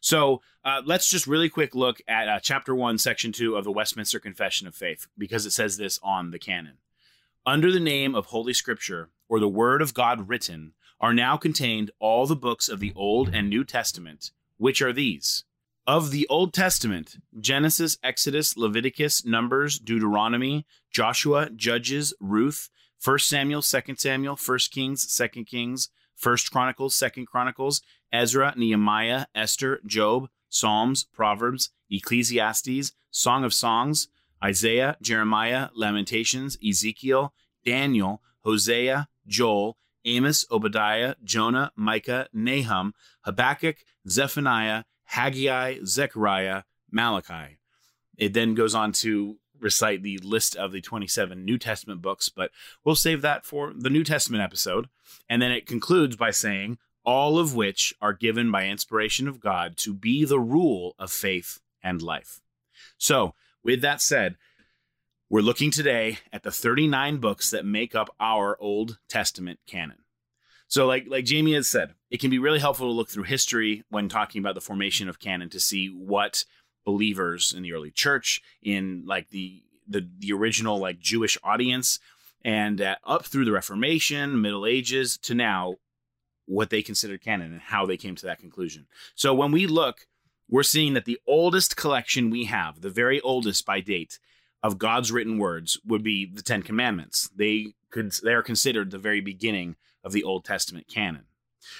So 0.00 0.42
uh, 0.64 0.82
let's 0.84 1.10
just 1.10 1.26
really 1.26 1.48
quick 1.48 1.74
look 1.74 2.00
at 2.06 2.28
uh, 2.28 2.40
chapter 2.40 2.74
one, 2.74 2.98
section 2.98 3.32
two 3.32 3.56
of 3.56 3.64
the 3.64 3.72
Westminster 3.72 4.20
Confession 4.20 4.66
of 4.66 4.74
Faith, 4.74 5.06
because 5.16 5.46
it 5.46 5.52
says 5.52 5.76
this 5.76 5.98
on 6.02 6.30
the 6.30 6.38
canon. 6.38 6.78
Under 7.46 7.72
the 7.72 7.80
name 7.80 8.14
of 8.14 8.26
Holy 8.26 8.54
Scripture, 8.54 9.10
or 9.28 9.40
the 9.40 9.48
Word 9.48 9.82
of 9.82 9.94
God 9.94 10.28
written, 10.28 10.72
are 11.00 11.14
now 11.14 11.36
contained 11.36 11.90
all 11.98 12.26
the 12.26 12.36
books 12.36 12.68
of 12.68 12.80
the 12.80 12.92
Old 12.94 13.28
and 13.34 13.50
New 13.50 13.64
Testament, 13.64 14.30
which 14.56 14.80
are 14.80 14.92
these. 14.92 15.44
Of 15.86 16.12
the 16.12 16.26
Old 16.28 16.54
Testament, 16.54 17.18
Genesis, 17.38 17.98
Exodus, 18.02 18.56
Leviticus, 18.56 19.26
Numbers, 19.26 19.78
Deuteronomy, 19.78 20.66
Joshua, 20.90 21.50
Judges, 21.50 22.14
Ruth, 22.20 22.70
1 23.04 23.18
Samuel, 23.18 23.60
2 23.60 23.80
Samuel, 23.98 24.34
1 24.34 24.58
Kings, 24.70 25.14
2 25.14 25.44
Kings, 25.44 25.90
1 26.22 26.36
Chronicles, 26.50 26.98
2 26.98 27.26
Chronicles, 27.26 27.82
Ezra, 28.10 28.54
Nehemiah, 28.56 29.26
Esther, 29.34 29.80
Job, 29.84 30.30
Psalms, 30.48 31.04
Proverbs, 31.04 31.68
Ecclesiastes, 31.90 32.92
Song 33.10 33.44
of 33.44 33.52
Songs, 33.52 34.08
Isaiah, 34.42 34.96
Jeremiah, 35.02 35.68
Lamentations, 35.74 36.56
Ezekiel, 36.66 37.34
Daniel, 37.62 38.22
Hosea, 38.40 39.08
Joel, 39.26 39.76
Amos, 40.06 40.46
Obadiah, 40.50 41.14
Jonah, 41.22 41.72
Micah, 41.76 42.28
Nahum, 42.32 42.94
Habakkuk, 43.26 43.76
Zephaniah, 44.08 44.84
Haggai, 45.14 45.78
Zechariah, 45.84 46.64
Malachi. 46.90 47.58
It 48.18 48.32
then 48.32 48.54
goes 48.54 48.74
on 48.74 48.90
to 48.94 49.36
recite 49.60 50.02
the 50.02 50.18
list 50.18 50.56
of 50.56 50.72
the 50.72 50.80
27 50.80 51.44
New 51.44 51.56
Testament 51.56 52.02
books, 52.02 52.28
but 52.28 52.50
we'll 52.84 52.96
save 52.96 53.22
that 53.22 53.46
for 53.46 53.72
the 53.72 53.90
New 53.90 54.02
Testament 54.02 54.42
episode. 54.42 54.88
And 55.28 55.40
then 55.40 55.52
it 55.52 55.66
concludes 55.66 56.16
by 56.16 56.32
saying, 56.32 56.78
all 57.04 57.38
of 57.38 57.54
which 57.54 57.94
are 58.00 58.12
given 58.12 58.50
by 58.50 58.66
inspiration 58.66 59.28
of 59.28 59.38
God 59.38 59.76
to 59.76 59.94
be 59.94 60.24
the 60.24 60.40
rule 60.40 60.96
of 60.98 61.12
faith 61.12 61.60
and 61.80 62.02
life. 62.02 62.40
So, 62.98 63.34
with 63.62 63.82
that 63.82 64.00
said, 64.00 64.36
we're 65.30 65.42
looking 65.42 65.70
today 65.70 66.18
at 66.32 66.42
the 66.42 66.50
39 66.50 67.18
books 67.18 67.50
that 67.50 67.64
make 67.64 67.94
up 67.94 68.10
our 68.18 68.56
Old 68.60 68.98
Testament 69.08 69.60
canon. 69.64 69.98
So, 70.66 70.86
like 70.86 71.06
like 71.06 71.24
Jamie 71.24 71.54
has 71.54 71.68
said, 71.68 71.94
it 72.14 72.20
can 72.20 72.30
be 72.30 72.38
really 72.38 72.60
helpful 72.60 72.86
to 72.86 72.92
look 72.92 73.08
through 73.08 73.24
history 73.24 73.82
when 73.90 74.08
talking 74.08 74.38
about 74.38 74.54
the 74.54 74.60
formation 74.60 75.08
of 75.08 75.18
canon 75.18 75.50
to 75.50 75.58
see 75.58 75.88
what 75.88 76.44
believers 76.84 77.52
in 77.52 77.64
the 77.64 77.72
early 77.72 77.90
church, 77.90 78.40
in 78.62 79.02
like 79.04 79.30
the 79.30 79.64
the 79.88 80.08
the 80.20 80.32
original 80.32 80.78
like 80.78 81.00
Jewish 81.00 81.36
audience, 81.42 81.98
and 82.44 82.80
uh, 82.80 82.94
up 83.02 83.24
through 83.24 83.46
the 83.46 83.50
Reformation, 83.50 84.40
Middle 84.40 84.64
Ages 84.64 85.18
to 85.22 85.34
now, 85.34 85.74
what 86.46 86.70
they 86.70 86.82
considered 86.82 87.20
canon 87.20 87.50
and 87.50 87.60
how 87.60 87.84
they 87.84 87.96
came 87.96 88.14
to 88.14 88.26
that 88.26 88.38
conclusion. 88.38 88.86
So 89.16 89.34
when 89.34 89.50
we 89.50 89.66
look, 89.66 90.06
we're 90.48 90.62
seeing 90.62 90.94
that 90.94 91.06
the 91.06 91.18
oldest 91.26 91.76
collection 91.76 92.30
we 92.30 92.44
have, 92.44 92.80
the 92.80 92.90
very 92.90 93.20
oldest 93.22 93.66
by 93.66 93.80
date, 93.80 94.20
of 94.62 94.78
God's 94.78 95.10
written 95.10 95.36
words 95.36 95.80
would 95.84 96.04
be 96.04 96.30
the 96.32 96.42
Ten 96.42 96.62
Commandments. 96.62 97.28
They 97.34 97.74
could 97.90 98.12
they 98.22 98.34
are 98.34 98.42
considered 98.44 98.92
the 98.92 98.98
very 98.98 99.20
beginning 99.20 99.74
of 100.04 100.12
the 100.12 100.22
Old 100.22 100.44
Testament 100.44 100.86
canon. 100.86 101.24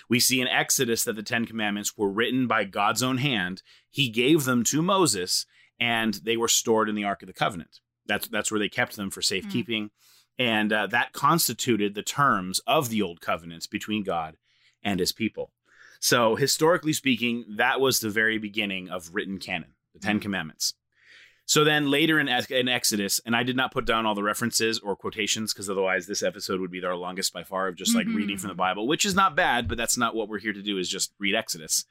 We 0.09 0.21
see 0.21 0.41
in 0.41 0.49
Exodus 0.49 1.05
that 1.05 1.17
the 1.17 1.23
Ten 1.23 1.47
Commandments 1.47 1.97
were 1.97 2.11
written 2.11 2.47
by 2.47 2.65
God's 2.65 3.03
own 3.03 3.19
hand. 3.19 3.63
He 3.91 4.09
gave 4.09 4.45
them 4.45 4.65
to 4.65 4.83
Moses, 4.83 5.47
and 5.81 6.15
they 6.15 6.37
were 6.37 6.49
stored 6.49 6.89
in 6.89 6.95
the 6.95 7.05
Ark 7.05 7.23
of 7.23 7.27
the 7.27 7.33
Covenant. 7.33 7.81
That's 8.07 8.29
that's 8.29 8.51
where 8.51 8.61
they 8.61 8.69
kept 8.69 8.97
them 8.97 9.11
for 9.11 9.23
safekeeping, 9.23 9.91
and 10.39 10.73
uh, 10.73 10.87
that 10.89 11.13
constituted 11.13 11.95
the 11.95 12.03
terms 12.03 12.61
of 12.67 12.91
the 12.91 13.03
Old 13.03 13.21
Covenant 13.21 13.69
between 13.71 14.03
God 14.05 14.37
and 14.83 15.01
His 15.01 15.13
people. 15.13 15.53
So 16.01 16.37
historically 16.37 16.93
speaking, 16.93 17.45
that 17.57 17.81
was 17.81 18.01
the 18.01 18.11
very 18.11 18.37
beginning 18.37 18.91
of 18.91 19.15
written 19.15 19.39
canon, 19.39 19.75
the 19.95 20.01
Ten 20.01 20.21
Commandments. 20.21 20.75
So 21.47 21.63
then 21.63 21.91
later 21.91 22.19
in, 22.19 22.29
in 22.29 22.69
Exodus, 22.69 23.21
and 23.27 23.37
I 23.37 23.43
did 23.43 23.55
not 23.57 23.73
put 23.73 23.85
down 23.85 24.07
all 24.07 24.15
the 24.15 24.23
references 24.23 24.79
or 24.79 24.97
quotations 24.97 25.53
because 25.53 25.69
otherwise 25.69 26.07
this 26.07 26.23
episode 26.23 26.59
would 26.61 26.71
be 26.71 26.83
our 26.85 26.97
longest 26.97 27.33
by 27.35 27.45
far 27.45 27.69
of 27.69 27.77
just 27.77 27.95
like 27.95 28.07
Mhm. 28.07 28.15
reading 28.17 28.39
from 28.39 28.49
the 28.49 28.55
Bible, 28.55 28.87
which 28.87 29.05
is 29.05 29.15
not 29.15 29.37
bad, 29.37 29.69
but 29.69 29.77
that's 29.77 29.99
not 29.99 30.15
what 30.15 30.29
we're 30.29 30.39
here 30.39 30.55
to 30.55 30.63
do 30.63 30.79
is 30.79 30.89
just 30.89 31.13
read 31.19 31.35
Exodus. 31.35 31.85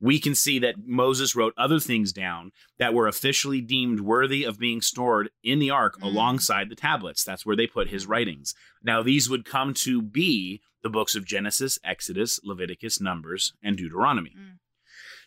We 0.00 0.18
can 0.18 0.34
see 0.34 0.58
that 0.60 0.76
Moses 0.86 1.34
wrote 1.34 1.52
other 1.56 1.78
things 1.80 2.12
down 2.12 2.52
that 2.78 2.92
were 2.94 3.06
officially 3.06 3.60
deemed 3.60 4.00
worthy 4.00 4.44
of 4.44 4.58
being 4.58 4.80
stored 4.82 5.30
in 5.42 5.58
the 5.58 5.70
ark 5.70 5.98
Mm. 5.98 6.04
alongside 6.04 6.68
the 6.70 6.74
tablets. 6.76 7.22
That's 7.24 7.44
where 7.46 7.56
they 7.56 7.66
put 7.66 7.88
his 7.88 8.06
writings. 8.06 8.54
Now, 8.82 9.02
these 9.02 9.28
would 9.28 9.44
come 9.44 9.72
to 9.74 10.00
be 10.02 10.60
the 10.82 10.90
books 10.90 11.14
of 11.14 11.24
Genesis, 11.26 11.78
Exodus, 11.84 12.40
Leviticus, 12.44 13.00
Numbers, 13.00 13.52
and 13.62 13.76
Deuteronomy. 13.76 14.34
Mm. 14.38 14.58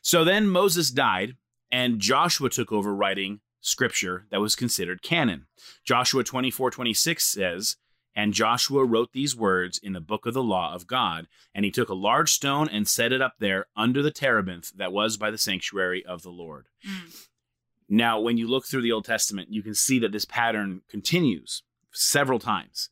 So 0.02 0.24
then 0.24 0.48
Moses 0.48 0.90
died, 0.92 1.36
and 1.72 2.00
Joshua 2.00 2.50
took 2.50 2.72
over 2.72 2.96
writing 2.96 3.42
scripture 3.62 4.26
that 4.32 4.42
was 4.42 4.56
considered 4.56 5.02
canon. 5.02 5.46
Joshua 5.84 6.24
24 6.24 6.72
26 6.72 7.26
says, 7.26 7.76
And 8.16 8.34
Joshua 8.34 8.86
wrote 8.86 9.12
these 9.14 9.36
words 9.36 9.80
in 9.82 9.94
the 9.94 10.02
book 10.02 10.26
of 10.26 10.34
the 10.34 10.44
law 10.44 10.74
of 10.74 10.88
God, 10.88 11.28
and 11.54 11.66
he 11.66 11.72
took 11.72 11.90
a 11.90 11.94
large 11.94 12.32
stone 12.32 12.70
and 12.70 12.88
set 12.88 13.12
it 13.12 13.22
up 13.22 13.34
there 13.40 13.66
under 13.76 14.02
the 14.02 14.12
terebinth 14.12 14.72
that 14.76 14.92
was 14.94 15.18
by 15.18 15.32
the 15.32 15.38
sanctuary 15.38 16.06
of 16.06 16.22
the 16.24 16.32
Lord. 16.32 16.68
Mm. 16.88 17.16
Now, 17.90 18.20
when 18.20 18.38
you 18.38 18.48
look 18.48 18.66
through 18.68 18.84
the 18.84 18.92
Old 18.92 19.06
Testament, 19.06 19.50
you 19.52 19.64
can 19.64 19.74
see 19.74 19.98
that 20.00 20.12
this 20.12 20.26
pattern 20.26 20.82
continues 20.90 21.64
several 21.92 22.38
times. 22.40 22.90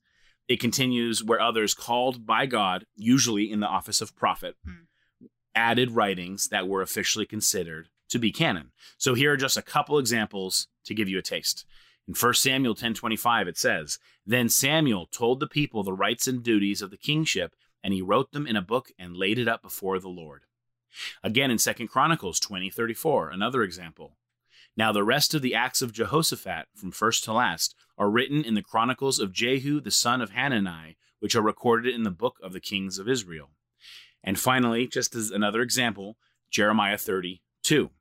It 0.48 0.60
continues 0.60 1.24
where 1.24 1.42
others 1.42 1.74
called 1.74 2.26
by 2.26 2.46
God, 2.46 2.86
usually 2.96 3.52
in 3.52 3.60
the 3.60 3.68
office 3.68 4.02
of 4.02 4.16
prophet, 4.16 4.56
Hmm. 4.66 5.26
added 5.54 5.92
writings 5.92 6.50
that 6.50 6.68
were 6.68 6.82
officially 6.82 7.26
considered 7.26 7.90
to 8.10 8.20
be 8.20 8.32
canon. 8.32 8.72
So 8.98 9.14
here 9.14 9.34
are 9.34 9.38
just 9.38 9.58
a 9.58 9.62
couple 9.62 9.98
examples 10.00 10.68
to 10.86 10.94
give 10.94 11.10
you 11.10 11.18
a 11.18 11.24
taste. 11.24 11.66
In 12.08 12.14
1 12.14 12.42
Samuel 12.42 12.76
10:25 12.76 13.48
it 13.48 13.58
says, 13.58 14.00
"Then 14.26 14.50
Samuel 14.50 15.08
told 15.08 15.40
the 15.40 15.48
people 15.48 15.84
the 15.84 15.94
rights 15.94 16.28
and 16.28 16.42
duties 16.42 16.82
of 16.82 16.90
the 16.90 16.98
kingship, 16.98 17.56
and 17.84 17.94
he 17.94 18.02
wrote 18.02 18.32
them 18.32 18.48
in 18.48 18.56
a 18.56 18.62
book 18.62 18.92
and 18.98 19.18
laid 19.18 19.38
it 19.38 19.48
up 19.48 19.62
before 19.62 20.00
the 20.00 20.08
Lord." 20.08 20.46
Again 21.22 21.52
in 21.52 21.58
2 21.58 21.90
Chronicles 21.90 22.40
20:34, 22.40 23.30
another 23.30 23.62
example. 23.62 24.18
Now 24.78 24.92
the 24.92 25.04
rest 25.04 25.34
of 25.34 25.42
the 25.42 25.56
acts 25.56 25.82
of 25.82 25.92
Jehoshaphat 25.92 26.68
from 26.76 26.92
first 26.92 27.24
to 27.26 27.34
last 27.34 27.76
are 27.98 28.10
written 28.10 28.44
in 28.44 28.54
the 28.54 28.62
chronicles 28.62 29.20
of 29.20 29.34
Jehu 29.34 29.82
the 29.82 29.92
son 29.92 30.22
of 30.22 30.32
Hanani, 30.32 30.98
which 31.20 31.36
are 31.36 31.42
recorded 31.42 31.94
in 31.94 32.04
the 32.04 32.12
book 32.12 32.40
of 32.42 32.54
the 32.54 32.62
kings 32.62 33.00
of 33.00 33.10
Israel. 33.10 33.52
And 34.24 34.40
finally, 34.40 34.88
just 34.88 35.16
as 35.16 35.32
another 35.32 35.62
example, 35.62 36.18
Jeremiah 36.50 36.98
32. 36.98 37.92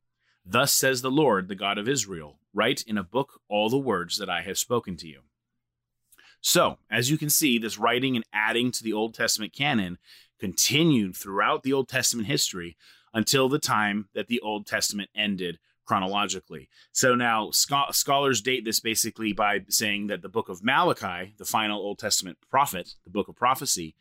Thus 0.48 0.72
says 0.72 1.02
the 1.02 1.10
Lord, 1.10 1.48
the 1.48 1.56
God 1.56 1.76
of 1.76 1.88
Israel, 1.88 2.38
write 2.54 2.84
in 2.86 2.96
a 2.96 3.02
book 3.02 3.40
all 3.48 3.68
the 3.68 3.76
words 3.76 4.16
that 4.18 4.30
I 4.30 4.42
have 4.42 4.58
spoken 4.58 4.96
to 4.98 5.08
you. 5.08 5.22
So, 6.40 6.78
as 6.88 7.10
you 7.10 7.18
can 7.18 7.30
see, 7.30 7.58
this 7.58 7.78
writing 7.78 8.14
and 8.14 8.24
adding 8.32 8.70
to 8.72 8.84
the 8.84 8.92
Old 8.92 9.14
Testament 9.14 9.52
canon 9.52 9.98
continued 10.38 11.16
throughout 11.16 11.64
the 11.64 11.72
Old 11.72 11.88
Testament 11.88 12.28
history 12.28 12.76
until 13.12 13.48
the 13.48 13.58
time 13.58 14.08
that 14.14 14.28
the 14.28 14.40
Old 14.40 14.66
Testament 14.66 15.10
ended 15.16 15.58
chronologically. 15.84 16.68
So 16.92 17.14
now 17.14 17.50
scholars 17.50 18.40
date 18.40 18.64
this 18.64 18.78
basically 18.80 19.32
by 19.32 19.60
saying 19.68 20.08
that 20.08 20.22
the 20.22 20.28
book 20.28 20.48
of 20.48 20.62
Malachi, 20.62 21.34
the 21.38 21.44
final 21.44 21.80
Old 21.80 21.98
Testament 21.98 22.38
prophet, 22.50 22.94
the 23.04 23.10
book 23.10 23.28
of 23.28 23.34
prophecy, 23.34 23.96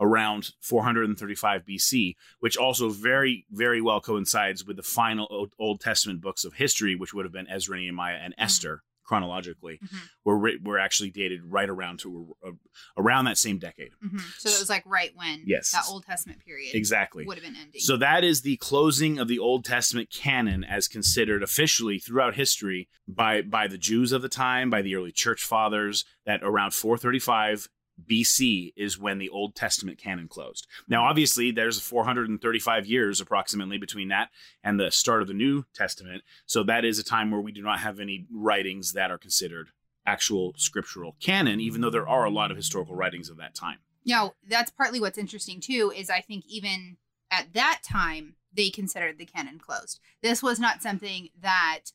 around 0.00 0.50
435 0.60 1.64
BC, 1.64 2.14
which 2.40 2.56
also 2.56 2.88
very, 2.90 3.46
very 3.50 3.80
well 3.80 4.00
coincides 4.00 4.64
with 4.64 4.76
the 4.76 4.82
final 4.82 5.26
Old, 5.30 5.52
Old 5.58 5.80
Testament 5.80 6.20
books 6.20 6.44
of 6.44 6.54
history, 6.54 6.94
which 6.96 7.12
would 7.14 7.24
have 7.24 7.32
been 7.32 7.48
Ezra, 7.48 7.76
Nehemiah, 7.78 8.18
and 8.22 8.34
Esther 8.38 8.82
chronologically, 9.04 9.80
Mhm. 9.82 10.00
were 10.22 10.38
writ- 10.38 10.62
were 10.62 10.78
actually 10.78 11.10
dated 11.10 11.40
right 11.42 11.70
around 11.70 11.98
to 12.00 12.36
uh, 12.46 12.50
around 12.98 13.24
that 13.24 13.38
same 13.38 13.58
decade. 13.58 13.92
Mhm. 14.04 14.20
So 14.38 14.50
it 14.50 14.58
was 14.60 14.68
like 14.68 14.82
right 14.84 15.12
when 15.16 15.44
Yes. 15.46 15.72
that 15.72 15.86
Old 15.88 16.04
Testament 16.04 16.44
period 16.44 16.74
Exactly. 16.74 17.24
would 17.24 17.38
have 17.38 17.44
been 17.44 17.56
ending. 17.56 17.80
So 17.80 17.96
that 17.96 18.22
is 18.22 18.42
the 18.42 18.58
closing 18.58 19.18
of 19.18 19.26
the 19.26 19.38
Old 19.38 19.64
Testament 19.64 20.10
canon 20.10 20.62
as 20.62 20.88
considered 20.88 21.42
officially 21.42 21.98
throughout 21.98 22.34
history 22.34 22.86
by 23.08 23.40
by 23.40 23.66
the 23.66 23.78
Jews 23.78 24.12
of 24.12 24.20
the 24.20 24.28
time, 24.28 24.68
by 24.68 24.82
the 24.82 24.94
early 24.94 25.10
church 25.12 25.42
fathers, 25.42 26.04
that 26.26 26.40
around 26.42 26.74
435 26.74 27.68
BC 28.06 28.72
is 28.76 28.98
when 28.98 29.18
the 29.18 29.28
Old 29.28 29.54
Testament 29.54 29.98
canon 29.98 30.28
closed. 30.28 30.66
Now, 30.88 31.04
obviously, 31.04 31.50
there's 31.50 31.80
435 31.80 32.86
years 32.86 33.20
approximately 33.20 33.78
between 33.78 34.08
that 34.08 34.30
and 34.62 34.78
the 34.78 34.90
start 34.90 35.22
of 35.22 35.28
the 35.28 35.34
New 35.34 35.64
Testament. 35.74 36.22
So 36.46 36.62
that 36.64 36.84
is 36.84 36.98
a 36.98 37.04
time 37.04 37.30
where 37.30 37.40
we 37.40 37.52
do 37.52 37.62
not 37.62 37.80
have 37.80 38.00
any 38.00 38.26
writings 38.32 38.92
that 38.92 39.10
are 39.10 39.18
considered 39.18 39.70
actual 40.06 40.54
scriptural 40.56 41.16
canon, 41.20 41.60
even 41.60 41.80
though 41.80 41.90
there 41.90 42.08
are 42.08 42.24
a 42.24 42.30
lot 42.30 42.50
of 42.50 42.56
historical 42.56 42.94
writings 42.94 43.28
of 43.28 43.36
that 43.36 43.54
time. 43.54 43.78
Now, 44.04 44.34
that's 44.48 44.70
partly 44.70 45.00
what's 45.00 45.18
interesting 45.18 45.60
too, 45.60 45.92
is 45.94 46.08
I 46.08 46.20
think 46.20 46.44
even 46.46 46.96
at 47.30 47.52
that 47.52 47.80
time, 47.84 48.36
they 48.52 48.70
considered 48.70 49.18
the 49.18 49.26
canon 49.26 49.58
closed. 49.58 50.00
This 50.22 50.42
was 50.42 50.58
not 50.58 50.82
something 50.82 51.28
that 51.40 51.92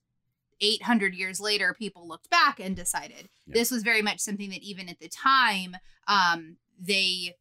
800 0.63 1.13
years 1.13 1.39
later 1.39 1.75
people 1.77 2.07
looked 2.07 2.29
back 2.29 2.59
and 2.59 2.75
decided. 2.75 3.29
Yeah. 3.45 3.53
This 3.53 3.69
was 3.69 3.83
very 3.83 4.01
much 4.01 4.19
something 4.19 4.49
that 4.51 4.63
even 4.63 4.87
at 4.89 4.99
the 4.99 5.09
time, 5.09 5.75
um, 6.07 6.57
they 6.79 7.35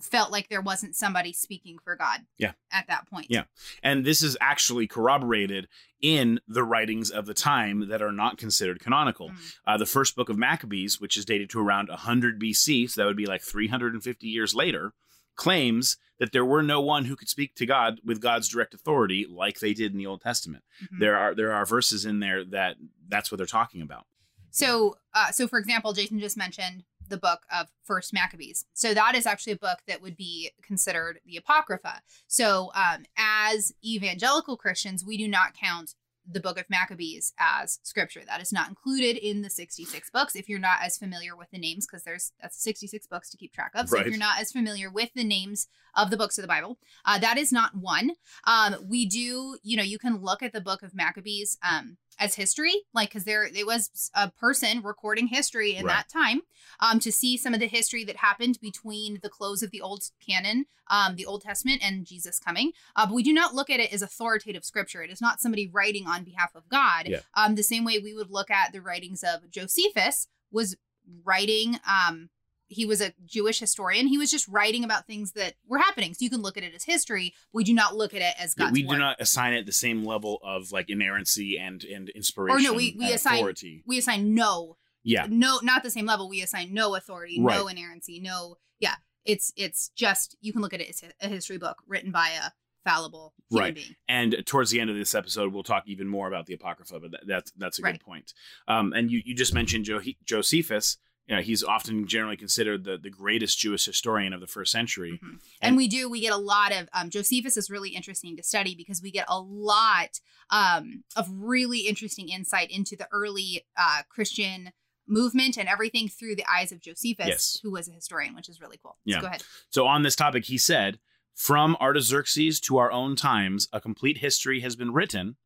felt 0.00 0.32
like 0.32 0.48
there 0.48 0.60
wasn't 0.60 0.96
somebody 0.96 1.32
speaking 1.32 1.78
for 1.82 1.94
God 1.94 2.22
Yeah. 2.38 2.52
at 2.72 2.86
that 2.88 3.08
point. 3.08 3.26
Yeah. 3.30 3.44
And 3.82 4.04
this 4.04 4.22
is 4.22 4.36
actually 4.40 4.86
corroborated 4.88 5.68
in 6.00 6.40
the 6.48 6.64
writings 6.64 7.10
of 7.10 7.26
the 7.26 7.34
time 7.34 7.88
that 7.88 8.02
are 8.02 8.12
not 8.12 8.36
considered 8.36 8.80
canonical. 8.80 9.30
Mm. 9.30 9.54
Uh, 9.66 9.76
the 9.78 9.86
first 9.86 10.16
book 10.16 10.28
of 10.28 10.36
Maccabees, 10.36 11.00
which 11.00 11.16
is 11.16 11.24
dated 11.24 11.48
to 11.50 11.60
around 11.60 11.88
100 11.88 12.40
BC, 12.40 12.90
so 12.90 13.00
that 13.00 13.06
would 13.06 13.16
be 13.16 13.26
like 13.26 13.40
350 13.42 14.26
years 14.28 14.54
later, 14.54 14.92
claims 15.36 15.96
that 16.18 16.32
there 16.32 16.44
were 16.44 16.62
no 16.62 16.80
one 16.80 17.04
who 17.06 17.16
could 17.16 17.28
speak 17.28 17.54
to 17.56 17.66
God 17.66 18.00
with 18.04 18.20
God's 18.20 18.48
direct 18.48 18.72
authority 18.74 19.26
like 19.28 19.58
they 19.60 19.74
did 19.74 19.92
in 19.92 19.98
the 19.98 20.06
Old 20.06 20.20
Testament. 20.20 20.64
Mhm. 20.82 21.00
There 21.00 21.16
are 21.16 21.34
there 21.34 21.52
are 21.52 21.66
verses 21.66 22.04
in 22.04 22.20
there 22.20 22.44
that 22.44 22.76
that's 23.08 23.30
what 23.30 23.38
they're 23.38 23.46
talking 23.46 23.82
about. 23.82 24.06
So, 24.50 24.98
uh, 25.14 25.32
so 25.32 25.48
for 25.48 25.58
example, 25.58 25.92
Jason 25.92 26.20
just 26.20 26.36
mentioned 26.36 26.84
the 27.08 27.16
book 27.16 27.40
of 27.52 27.68
First 27.82 28.12
Maccabees. 28.12 28.64
So 28.72 28.94
that 28.94 29.14
is 29.14 29.26
actually 29.26 29.54
a 29.54 29.58
book 29.58 29.80
that 29.88 30.00
would 30.00 30.16
be 30.16 30.52
considered 30.62 31.20
the 31.26 31.36
Apocrypha. 31.36 32.02
So, 32.28 32.70
um, 32.74 33.04
as 33.16 33.72
evangelical 33.84 34.56
Christians, 34.56 35.04
we 35.04 35.18
do 35.18 35.28
not 35.28 35.54
count 35.54 35.94
the 36.30 36.40
book 36.40 36.58
of 36.58 36.68
Maccabees 36.70 37.32
as 37.38 37.78
scripture. 37.82 38.22
That 38.26 38.40
is 38.40 38.52
not 38.52 38.68
included 38.68 39.16
in 39.16 39.42
the 39.42 39.50
66 39.50 40.10
books. 40.10 40.34
If 40.34 40.48
you're 40.48 40.58
not 40.58 40.78
as 40.82 40.96
familiar 40.96 41.36
with 41.36 41.50
the 41.50 41.58
names, 41.58 41.86
because 41.86 42.04
there's 42.04 42.32
that's 42.40 42.62
66 42.62 43.06
books 43.06 43.28
to 43.30 43.36
keep 43.36 43.52
track 43.52 43.72
of. 43.74 43.88
So 43.88 43.96
Right. 43.96 44.06
if 44.06 44.10
you're 44.10 44.18
not 44.18 44.40
as 44.40 44.50
familiar 44.52 44.90
with 44.90 45.10
the 45.14 45.24
names 45.24 45.68
of 45.94 46.10
the 46.10 46.16
books 46.16 46.38
of 46.38 46.42
the 46.42 46.48
Bible, 46.48 46.78
uh, 47.04 47.18
that 47.18 47.36
is 47.38 47.52
not 47.52 47.76
one. 47.76 48.12
Um, 48.44 48.76
we 48.88 49.06
do, 49.06 49.58
you 49.62 49.76
know, 49.76 49.82
you 49.82 49.98
can 49.98 50.16
look 50.22 50.42
at 50.42 50.52
the 50.52 50.60
book 50.60 50.82
of 50.82 50.94
Maccabees 50.94 51.58
um, 51.62 51.98
as 52.18 52.34
history, 52.36 52.72
like 52.92 53.10
because 53.10 53.24
there 53.24 53.44
it 53.44 53.66
was 53.66 54.10
a 54.14 54.30
person 54.30 54.82
recording 54.82 55.26
history 55.28 55.74
in 55.74 55.84
Right. 55.84 55.94
that 55.96 56.08
time 56.08 56.42
um, 56.80 56.98
to 57.00 57.10
see 57.12 57.36
some 57.36 57.54
of 57.54 57.60
the 57.60 57.66
history 57.66 58.04
that 58.04 58.16
happened 58.16 58.58
between 58.60 59.18
the 59.22 59.28
close 59.28 59.62
of 59.62 59.70
the 59.70 59.80
Old 59.80 60.02
Canon, 60.26 60.66
um, 60.90 61.16
the 61.16 61.26
Old 61.26 61.42
Testament, 61.42 61.82
and 61.84 62.06
Jesus 62.06 62.38
coming. 62.38 62.72
Uh, 62.96 63.06
but 63.06 63.14
we 63.14 63.22
do 63.22 63.32
not 63.32 63.54
look 63.54 63.70
at 63.70 63.80
it 63.80 63.92
as 63.92 64.02
authoritative 64.02 64.64
scripture. 64.64 65.02
It 65.02 65.10
is 65.10 65.20
not 65.20 65.40
somebody 65.40 65.68
writing 65.68 66.06
on 66.06 66.24
behalf 66.24 66.54
of 66.54 66.68
God. 66.68 67.06
Yeah. 67.08 67.20
Um, 67.34 67.54
the 67.54 67.62
same 67.62 67.84
way 67.84 67.98
we 67.98 68.14
would 68.14 68.30
look 68.30 68.50
at 68.50 68.72
the 68.72 68.80
writings 68.80 69.22
of 69.24 69.50
Josephus 69.50 70.28
was 70.50 70.76
writing. 71.24 71.78
Um, 71.86 72.30
he 72.68 72.86
was 72.86 73.00
a 73.00 73.12
Jewish 73.24 73.58
historian. 73.60 74.06
He 74.06 74.18
was 74.18 74.30
just 74.30 74.48
writing 74.48 74.84
about 74.84 75.06
things 75.06 75.32
that 75.32 75.54
were 75.66 75.78
happening. 75.78 76.14
So 76.14 76.24
you 76.24 76.30
can 76.30 76.42
look 76.42 76.56
at 76.56 76.62
it 76.62 76.74
as 76.74 76.84
history. 76.84 77.34
But 77.52 77.58
we 77.58 77.64
do 77.64 77.74
not 77.74 77.94
look 77.96 78.14
at 78.14 78.22
it 78.22 78.34
as 78.38 78.54
Yeah, 78.58 78.70
we 78.70 78.84
word. 78.84 78.94
do 78.94 78.98
not 79.00 79.16
assign 79.20 79.52
it 79.52 79.66
the 79.66 79.72
same 79.72 80.04
level 80.04 80.40
of 80.42 80.72
like 80.72 80.88
inerrancy 80.90 81.58
and 81.58 81.84
and 81.84 82.08
inspiration. 82.10 82.58
Or 82.58 82.62
no, 82.62 82.72
we- 82.74 82.96
we 82.98 83.12
assign- 83.12 83.36
authority. 83.36 83.82
we 83.86 83.98
assign 83.98 84.34
no 84.34 84.76
Yeah, 85.02 85.26
no 85.28 85.58
not 85.62 85.82
the 85.82 85.90
same 85.90 86.06
level 86.06 86.28
we 86.28 86.40
assign 86.42 86.72
no 86.72 86.94
authority 86.94 87.38
no 87.38 87.68
inerrancy 87.68 88.20
no 88.20 88.56
yeah 88.80 88.94
it's 89.26 89.52
it's 89.56 89.90
just 89.90 90.36
you 90.40 90.52
can 90.52 90.62
look 90.62 90.72
at 90.72 90.80
it 90.80 90.88
as 90.88 91.02
a 91.20 91.28
history 91.28 91.58
book 91.58 91.76
written 91.86 92.10
by 92.10 92.30
a 92.30 92.50
fallible 92.88 93.34
human 93.50 93.64
Right. 93.64 93.74
being 93.74 93.96
and 94.08 94.42
towards 94.46 94.70
the 94.70 94.80
end 94.80 94.90
of 94.90 94.96
this 94.96 95.14
episode, 95.14 95.52
we'll 95.54 95.62
talk 95.62 95.84
even 95.86 96.06
more 96.08 96.28
about 96.28 96.44
the 96.46 96.52
apocrypha. 96.54 97.00
But 97.00 97.10
that, 97.12 97.26
that's 97.26 97.50
that's 97.52 97.78
a 97.78 97.82
Right. 97.82 97.92
good 97.94 98.04
point. 98.04 98.32
Um, 98.68 98.92
and 98.94 99.10
you 99.10 99.22
you 99.24 99.34
just 99.34 99.52
mentioned 99.54 99.84
jo- 99.84 100.00
Josephus. 100.24 100.98
You 101.26 101.36
know, 101.36 101.42
he's 101.42 101.64
often 101.64 102.06
generally 102.06 102.36
considered 102.36 102.84
the 102.84 102.98
the 102.98 103.10
greatest 103.10 103.58
Jewish 103.58 103.84
historian 103.86 104.32
of 104.34 104.40
the 104.40 104.46
first 104.46 104.70
century. 104.72 105.18
Mhm. 105.22 105.28
and, 105.30 105.40
And- 105.62 105.76
we 105.76 105.88
do 105.88 106.08
we 106.10 106.20
get 106.20 106.32
a 106.32 106.36
lot 106.36 106.70
of 106.72 106.88
um, 106.92 107.08
josephus 107.10 107.56
is 107.56 107.70
really 107.70 107.90
interesting 107.90 108.36
to 108.36 108.42
study 108.42 108.74
because 108.74 109.00
we 109.02 109.10
get 109.10 109.24
a 109.28 109.40
lot 109.40 110.20
um, 110.50 111.04
of 111.16 111.26
really 111.30 111.80
interesting 111.80 112.28
insight 112.28 112.70
into 112.70 112.94
the 112.96 113.08
early 113.12 113.64
uh, 113.76 114.02
christian 114.10 114.70
movement 115.06 115.56
and 115.56 115.68
everything 115.68 116.08
through 116.08 116.36
the 116.36 116.44
eyes 116.50 116.72
of 116.72 116.80
josephus 116.80 117.26
Yes. 117.26 117.58
who 117.62 117.70
was 117.70 117.88
a 117.88 117.92
historian 117.92 118.34
which 118.34 118.48
is 118.48 118.60
really 118.60 118.78
cool 118.82 118.96
Yeah. 119.04 119.16
so 119.16 119.20
go 119.22 119.26
ahead 119.28 119.42
So 119.70 119.86
on 119.86 120.02
this 120.02 120.16
topic, 120.16 120.44
he 120.46 120.58
said, 120.58 120.98
"From 121.34 121.76
Artaxerxes 121.80 122.60
to 122.60 122.76
our 122.78 122.92
own 122.92 123.16
times, 123.16 123.66
a 123.72 123.80
complete 123.80 124.18
history 124.18 124.60
has 124.60 124.76
been 124.76 124.92
written." 124.92 125.36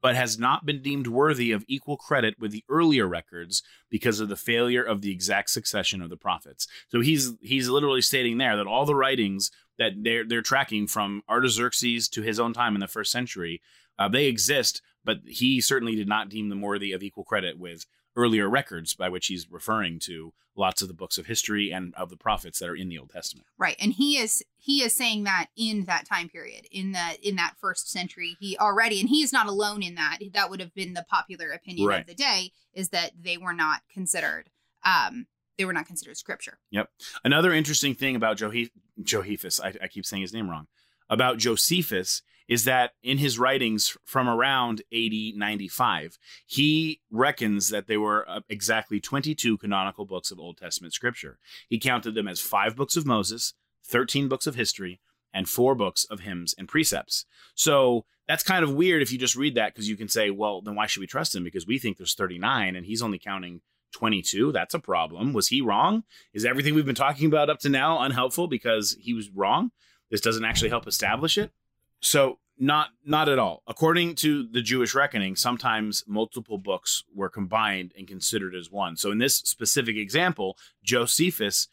But 0.00 0.14
has 0.14 0.38
not 0.38 0.64
been 0.64 0.80
deemed 0.80 1.08
worthy 1.08 1.50
of 1.50 1.64
equal 1.66 1.96
credit 1.96 2.36
with 2.38 2.52
the 2.52 2.64
earlier 2.68 3.06
records 3.06 3.62
because 3.90 4.20
of 4.20 4.28
the 4.28 4.36
failure 4.36 4.82
of 4.82 5.00
the 5.00 5.10
exact 5.10 5.50
succession 5.50 6.00
of 6.00 6.08
the 6.08 6.16
prophets. 6.16 6.68
So 6.88 7.00
he's 7.00 7.32
he's 7.40 7.68
literally 7.68 8.02
stating 8.02 8.38
there 8.38 8.56
that 8.56 8.66
all 8.66 8.86
the 8.86 8.94
writings 8.94 9.50
that 9.78 9.92
they're 9.96 10.24
they're 10.24 10.42
tracking 10.42 10.86
from 10.86 11.22
Artaxerxes 11.28 12.08
to 12.10 12.22
his 12.22 12.38
own 12.38 12.52
time 12.52 12.74
in 12.74 12.80
the 12.80 12.86
first 12.86 13.10
century, 13.10 13.60
uh, 13.98 14.08
they 14.08 14.26
exist, 14.26 14.82
but 15.04 15.18
he 15.26 15.60
certainly 15.60 15.96
did 15.96 16.08
not 16.08 16.28
deem 16.28 16.48
them 16.48 16.60
worthy 16.60 16.92
of 16.92 17.02
equal 17.02 17.24
credit 17.24 17.58
with 17.58 17.86
earlier 18.18 18.50
records, 18.50 18.94
by 18.94 19.08
which 19.08 19.28
he's 19.28 19.50
referring 19.50 19.98
to 20.00 20.32
lots 20.56 20.82
of 20.82 20.88
the 20.88 20.94
books 20.94 21.18
of 21.18 21.26
history 21.26 21.70
and 21.72 21.94
of 21.94 22.10
the 22.10 22.16
prophets 22.16 22.58
that 22.58 22.68
are 22.68 22.74
in 22.74 22.88
the 22.88 22.98
Old 22.98 23.10
Testament. 23.10 23.46
Right. 23.56 23.76
And 23.80 23.92
he 23.92 24.18
is 24.18 24.42
he 24.56 24.82
is 24.82 24.92
saying 24.92 25.22
that 25.24 25.46
in 25.56 25.84
that 25.84 26.04
time 26.04 26.28
period, 26.28 26.66
in 26.72 26.92
the 26.92 27.16
in 27.22 27.36
that 27.36 27.54
first 27.60 27.88
century, 27.90 28.36
he 28.40 28.58
already 28.58 29.00
and 29.00 29.08
he 29.08 29.22
is 29.22 29.32
not 29.32 29.46
alone 29.46 29.82
in 29.82 29.94
that. 29.94 30.18
That 30.34 30.50
would 30.50 30.60
have 30.60 30.74
been 30.74 30.94
the 30.94 31.06
popular 31.08 31.50
opinion 31.52 31.86
Right. 31.86 32.00
of 32.00 32.06
the 32.08 32.14
day 32.14 32.50
is 32.74 32.88
that 32.90 33.12
they 33.18 33.38
were 33.38 33.54
not 33.54 33.82
considered 33.92 34.50
um 34.84 35.26
they 35.56 35.64
were 35.64 35.72
not 35.72 35.86
considered 35.86 36.16
scripture. 36.16 36.58
Yep. 36.70 36.88
Another 37.24 37.52
interesting 37.52 37.94
thing 37.94 38.14
about 38.16 38.36
Johe- 38.36 38.70
Josephus, 39.02 39.60
I, 39.60 39.74
I 39.82 39.88
keep 39.88 40.06
saying 40.06 40.22
his 40.22 40.32
name 40.32 40.48
wrong, 40.50 40.66
about 41.08 41.38
Josephus 41.38 42.22
is 42.48 42.64
that 42.64 42.92
in 43.02 43.18
his 43.18 43.38
writings 43.38 43.96
from 44.04 44.28
around 44.28 44.82
AD 44.92 45.12
95, 45.36 46.18
he 46.46 47.00
reckons 47.10 47.68
that 47.68 47.86
there 47.86 48.00
were 48.00 48.28
uh, 48.28 48.40
exactly 48.48 48.98
22 48.98 49.58
canonical 49.58 50.06
books 50.06 50.30
of 50.30 50.40
Old 50.40 50.56
Testament 50.56 50.94
scripture. 50.94 51.38
He 51.68 51.78
counted 51.78 52.14
them 52.14 52.26
as 52.26 52.40
five 52.40 52.74
books 52.74 52.96
of 52.96 53.06
Moses, 53.06 53.54
13 53.84 54.28
books 54.28 54.46
of 54.46 54.54
history, 54.54 55.00
and 55.32 55.48
four 55.48 55.74
books 55.74 56.04
of 56.04 56.20
hymns 56.20 56.54
and 56.56 56.66
precepts. 56.66 57.26
So 57.54 58.06
that's 58.26 58.42
kind 58.42 58.64
of 58.64 58.72
weird 58.72 59.02
if 59.02 59.12
you 59.12 59.18
just 59.18 59.36
read 59.36 59.54
that 59.54 59.74
because 59.74 59.88
you 59.88 59.96
can 59.96 60.08
say, 60.08 60.30
well, 60.30 60.62
then 60.62 60.74
why 60.74 60.86
should 60.86 61.00
we 61.00 61.06
trust 61.06 61.36
him? 61.36 61.44
Because 61.44 61.66
we 61.66 61.78
think 61.78 61.98
there's 61.98 62.14
39 62.14 62.76
and 62.76 62.86
he's 62.86 63.02
only 63.02 63.18
counting 63.18 63.60
22. 63.92 64.52
That's 64.52 64.74
a 64.74 64.78
problem. 64.78 65.32
Was 65.32 65.48
he 65.48 65.60
wrong? 65.60 66.04
Is 66.32 66.44
everything 66.44 66.74
we've 66.74 66.86
been 66.86 66.94
talking 66.94 67.26
about 67.26 67.50
up 67.50 67.58
to 67.60 67.68
now 67.68 68.00
unhelpful 68.00 68.48
because 68.48 68.96
he 69.00 69.12
was 69.12 69.30
wrong? 69.30 69.70
This 70.10 70.20
doesn't 70.20 70.44
actually 70.44 70.70
help 70.70 70.86
establish 70.86 71.36
it. 71.36 71.52
So 72.00 72.38
not 72.58 72.90
not 73.04 73.28
at 73.28 73.38
all. 73.38 73.62
According 73.66 74.16
to 74.16 74.46
the 74.46 74.62
Jewish 74.62 74.94
reckoning, 74.94 75.36
sometimes 75.36 76.04
multiple 76.06 76.58
books 76.58 77.04
were 77.14 77.28
combined 77.28 77.92
and 77.96 78.06
considered 78.06 78.54
as 78.54 78.70
one. 78.70 78.96
So 78.96 79.10
in 79.10 79.18
this 79.18 79.36
specific 79.36 79.96
example, 79.96 80.56
Josephus 80.82 81.68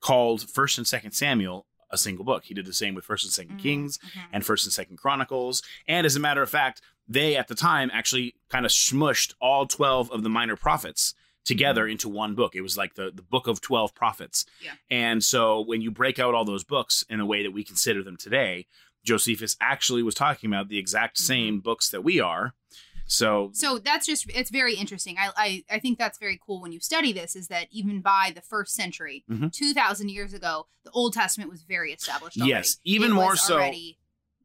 called 0.00 0.48
First 0.50 0.78
and 0.78 0.86
Second 0.86 1.12
Samuel 1.12 1.66
a 1.92 1.98
single 1.98 2.24
book. 2.24 2.44
He 2.44 2.54
did 2.54 2.66
the 2.66 2.72
same 2.72 2.94
with 2.94 3.04
First 3.04 3.38
and 3.38 3.48
2nd 3.48 3.56
Mm, 3.56 3.62
Kings 3.62 3.98
and 4.32 4.44
First 4.44 4.64
and 4.64 4.72
Second 4.72 4.96
Chronicles. 4.96 5.62
And 5.86 6.06
as 6.06 6.16
a 6.16 6.20
matter 6.20 6.42
of 6.42 6.50
fact, 6.50 6.80
they 7.06 7.36
at 7.36 7.48
the 7.48 7.54
time 7.54 7.90
actually 7.92 8.34
kind 8.48 8.64
of 8.64 8.72
smushed 8.72 9.34
all 9.40 9.66
12 9.66 10.10
of 10.10 10.22
the 10.22 10.30
minor 10.30 10.56
prophets 10.56 11.14
together 11.44 11.86
into 11.86 12.08
one 12.08 12.34
book. 12.34 12.54
It 12.54 12.62
was 12.62 12.76
like 12.76 12.94
the, 12.94 13.10
the 13.14 13.22
book 13.22 13.46
of 13.46 13.60
12 13.60 13.94
prophets. 13.94 14.46
Yeah. 14.62 14.70
And 14.90 15.22
so 15.22 15.60
when 15.60 15.82
you 15.82 15.90
break 15.90 16.18
out 16.18 16.34
all 16.34 16.44
those 16.44 16.64
books 16.64 17.04
in 17.10 17.20
a 17.20 17.26
way 17.26 17.42
that 17.42 17.50
we 17.50 17.64
consider 17.64 18.02
them 18.02 18.16
today, 18.16 18.66
Josephus 19.04 19.56
actually 19.60 20.02
was 20.02 20.14
talking 20.14 20.48
about 20.50 20.68
the 20.68 20.78
exact 20.78 21.18
same 21.18 21.60
books 21.60 21.90
that 21.90 22.02
we 22.04 22.20
are. 22.20 22.54
So 23.06 23.50
So 23.52 23.78
that's 23.78 24.06
just 24.06 24.30
it's 24.34 24.50
very 24.50 24.74
interesting. 24.74 25.16
I, 25.18 25.30
I 25.36 25.64
I 25.70 25.78
think 25.80 25.98
that's 25.98 26.18
very 26.18 26.40
cool 26.44 26.62
when 26.62 26.72
you 26.72 26.80
study 26.80 27.12
this 27.12 27.34
is 27.36 27.48
that 27.48 27.66
even 27.70 28.00
by 28.00 28.32
the 28.34 28.40
first 28.40 28.74
century, 28.74 29.24
Mhm. 29.30 29.52
two 29.52 29.74
thousand 29.74 30.10
years 30.10 30.32
ago, 30.32 30.66
the 30.84 30.90
Old 30.92 31.12
Testament 31.12 31.50
was 31.50 31.62
very 31.62 31.92
established. 31.92 32.38
Already. 32.38 32.50
Yes, 32.50 32.78
even 32.84 33.10
It 33.10 33.14
more 33.14 33.30
was 33.30 33.44
so- 33.46 33.54
already 33.56 33.98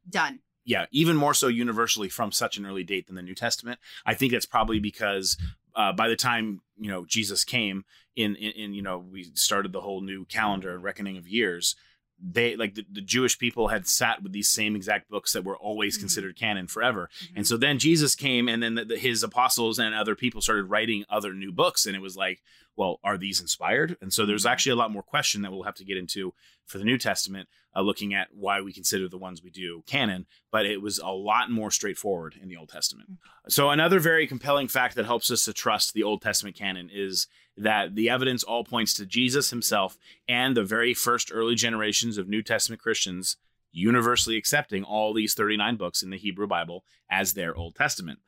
done. 0.10 0.40
yeah, 0.66 0.86
even 0.92 1.16
more 1.16 1.34
so 1.34 1.48
universally 1.48 2.10
from 2.10 2.32
such 2.32 2.58
an 2.58 2.66
early 2.66 2.84
date 2.84 3.08
than 3.08 3.16
the 3.16 3.22
New 3.22 3.36
Testament. 3.36 3.80
I 4.06 4.16
think 4.16 4.32
that's 4.34 4.46
probably 4.46 4.80
because 4.80 5.38
uh, 5.76 5.94
by 5.94 6.08
the 6.10 6.16
time 6.16 6.62
you 6.78 6.90
know 6.90 7.06
Jesus 7.06 7.44
came 7.46 7.86
in, 8.16 8.36
in, 8.36 8.52
in, 8.54 8.74
you 8.74 8.82
know, 8.82 8.98
we 8.98 9.26
started 9.36 9.72
the 9.72 9.82
whole 9.82 10.02
new 10.02 10.26
calendar 10.26 10.74
and 10.74 10.84
reckoning 10.84 11.18
of 11.18 11.28
years. 11.28 11.76
They 12.20 12.56
like 12.56 12.76
the, 12.76 12.86
the 12.92 13.02
Jewish 13.02 13.38
people 13.38 13.68
had 13.68 13.88
sat 13.88 14.24
with 14.24 14.32
these 14.32 14.50
same 14.50 14.76
exact 14.76 15.10
books 15.10 15.34
that 15.34 15.44
were 15.44 15.58
always 15.58 15.98
Mhm. 15.98 16.02
considered 16.02 16.36
canon 16.36 16.68
forever. 16.68 17.10
Mhm. 17.22 17.28
And 17.38 17.48
so 17.48 17.58
then 17.58 17.78
Jesus 17.80 18.16
came, 18.16 18.48
and 18.50 18.62
then 18.64 18.76
the, 18.76 18.86
the, 18.86 18.98
his 18.98 19.22
apostles 19.24 19.78
and 19.80 19.94
other 19.94 20.16
people 20.16 20.42
started 20.42 20.64
writing 20.66 21.06
other 21.10 21.34
new 21.34 21.52
books, 21.52 21.86
and 21.86 21.96
it 21.96 22.02
was 22.02 22.16
like, 22.18 22.42
well, 22.78 23.00
are 23.04 23.18
these 23.18 23.42
inspired? 23.42 23.98
And 24.00 24.14
so 24.14 24.26
there's 24.26 24.46
Mhm. 24.46 24.52
actually 24.52 24.72
a 24.72 24.76
lot 24.76 24.92
more 24.92 25.04
question 25.04 25.42
that 25.42 25.52
we'll 25.52 25.64
have 25.64 25.76
to 25.76 25.84
get 25.84 25.98
into 25.98 26.34
for 26.66 26.78
the 26.78 26.84
New 26.86 26.98
Testament, 26.98 27.50
uh, 27.76 27.82
looking 27.82 28.14
at 28.14 28.34
why 28.34 28.62
we 28.62 28.72
consider 28.72 29.10
the 29.10 29.18
ones 29.18 29.42
we 29.42 29.50
do 29.50 29.84
canon. 29.88 30.28
But 30.52 30.66
it 30.66 30.82
was 30.82 31.00
a 31.00 31.08
lot 31.08 31.50
more 31.50 31.72
straightforward 31.72 32.38
in 32.40 32.48
the 32.48 32.56
Old 32.56 32.70
Testament. 32.70 33.10
So 33.50 33.72
another 33.72 34.00
very 34.00 34.28
compelling 34.28 34.68
fact 34.68 34.96
that 34.96 35.06
helps 35.06 35.32
us 35.32 35.44
to 35.46 35.54
trust 35.54 35.94
the 35.94 36.04
Old 36.04 36.22
Testament 36.22 36.56
canon 36.56 36.90
is 36.92 37.28
that 37.56 37.96
the 37.96 38.10
evidence 38.10 38.44
all 38.44 38.64
points 38.64 38.94
to 38.94 39.06
Jesus 39.06 39.50
himself 39.50 39.98
and 40.28 40.56
the 40.56 40.64
very 40.64 40.94
first 40.94 41.32
early 41.34 41.56
generations 41.56 42.18
of 42.20 42.30
New 42.30 42.44
Testament 42.44 42.82
Christians 42.82 43.38
universally 43.78 44.38
accepting 44.38 44.84
all 44.84 45.14
these 45.14 45.34
39 45.34 45.76
books 45.76 46.02
in 46.02 46.10
the 46.10 46.18
Hebrew 46.18 46.48
Bible 46.48 46.84
as 47.10 47.34
their 47.34 47.56
Old 47.56 47.76
Testament. 47.76 48.20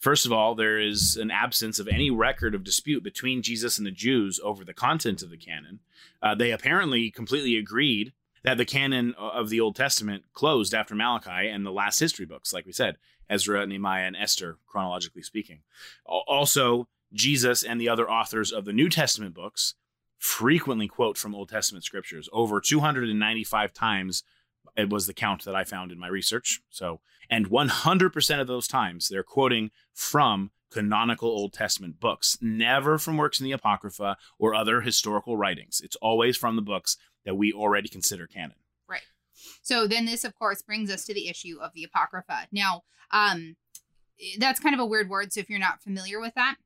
First 0.00 0.26
of 0.26 0.32
all, 0.32 0.54
there 0.54 0.78
is 0.78 1.16
an 1.16 1.30
absence 1.30 1.78
of 1.78 1.88
any 1.88 2.10
record 2.10 2.54
of 2.54 2.64
dispute 2.64 3.04
between 3.04 3.42
Jesus 3.42 3.78
and 3.78 3.86
the 3.86 3.90
Jews 3.90 4.40
over 4.42 4.64
the 4.64 4.74
content 4.74 5.22
of 5.22 5.30
the 5.30 5.36
canon. 5.36 5.80
Uh, 6.22 6.34
they 6.34 6.50
apparently 6.50 7.10
completely 7.10 7.56
agreed 7.56 8.12
that 8.42 8.58
the 8.58 8.64
canon 8.64 9.14
of 9.18 9.48
the 9.48 9.60
Old 9.60 9.76
Testament 9.76 10.24
closed 10.32 10.74
after 10.74 10.94
Malachi 10.94 11.48
and 11.48 11.64
the 11.64 11.72
last 11.72 11.98
history 11.98 12.26
books, 12.26 12.52
like 12.52 12.66
we 12.66 12.72
said, 12.72 12.96
Ezra, 13.30 13.66
Nehemiah, 13.66 14.06
and 14.06 14.16
Esther, 14.16 14.58
chronologically 14.66 15.22
speaking. 15.22 15.60
Also, 16.04 16.88
Jesus 17.12 17.62
and 17.62 17.80
the 17.80 17.88
other 17.88 18.10
authors 18.10 18.52
of 18.52 18.66
the 18.66 18.72
New 18.72 18.90
Testament 18.90 19.34
books 19.34 19.74
frequently 20.18 20.88
quote 20.88 21.16
from 21.16 21.34
Old 21.34 21.48
Testament 21.48 21.84
scriptures. 21.84 22.28
Over 22.32 22.60
295 22.60 23.72
times 23.72 24.24
it 24.76 24.90
was 24.90 25.06
the 25.06 25.14
count 25.14 25.44
that 25.44 25.54
I 25.54 25.64
found 25.64 25.92
in 25.92 25.98
my 25.98 26.08
research. 26.08 26.60
So, 26.70 27.00
and 27.30 27.50
100% 27.50 28.40
of 28.40 28.46
those 28.46 28.68
times 28.68 29.08
they're 29.08 29.22
quoting 29.22 29.70
from 29.92 30.50
canonical 30.70 31.28
Old 31.28 31.52
Testament 31.52 32.00
books, 32.00 32.36
never 32.40 32.98
from 32.98 33.16
works 33.16 33.38
in 33.38 33.44
the 33.44 33.52
Apocrypha 33.52 34.16
or 34.38 34.54
other 34.54 34.80
historical 34.80 35.36
writings. 35.36 35.80
It's 35.82 35.96
always 35.96 36.36
from 36.36 36.56
the 36.56 36.62
books 36.62 36.96
that 37.24 37.36
we 37.36 37.52
already 37.52 37.88
consider 37.88 38.26
canon. 38.26 38.56
Right. 38.88 39.02
So 39.62 39.86
then 39.86 40.04
this 40.04 40.24
of 40.24 40.34
course 40.34 40.62
brings 40.62 40.90
us 40.90 41.04
to 41.06 41.14
the 41.14 41.28
issue 41.28 41.58
of 41.62 41.70
the 41.74 41.84
Apocrypha. 41.84 42.48
Now, 42.52 42.82
um 43.12 43.56
that's 44.38 44.60
kind 44.60 44.74
of 44.74 44.80
a 44.80 44.86
weird 44.86 45.08
word 45.08 45.32
so 45.32 45.40
if 45.40 45.50
you're 45.50 45.58
not 45.58 45.82
familiar 45.82 46.20
with 46.20 46.34
that, 46.34 46.56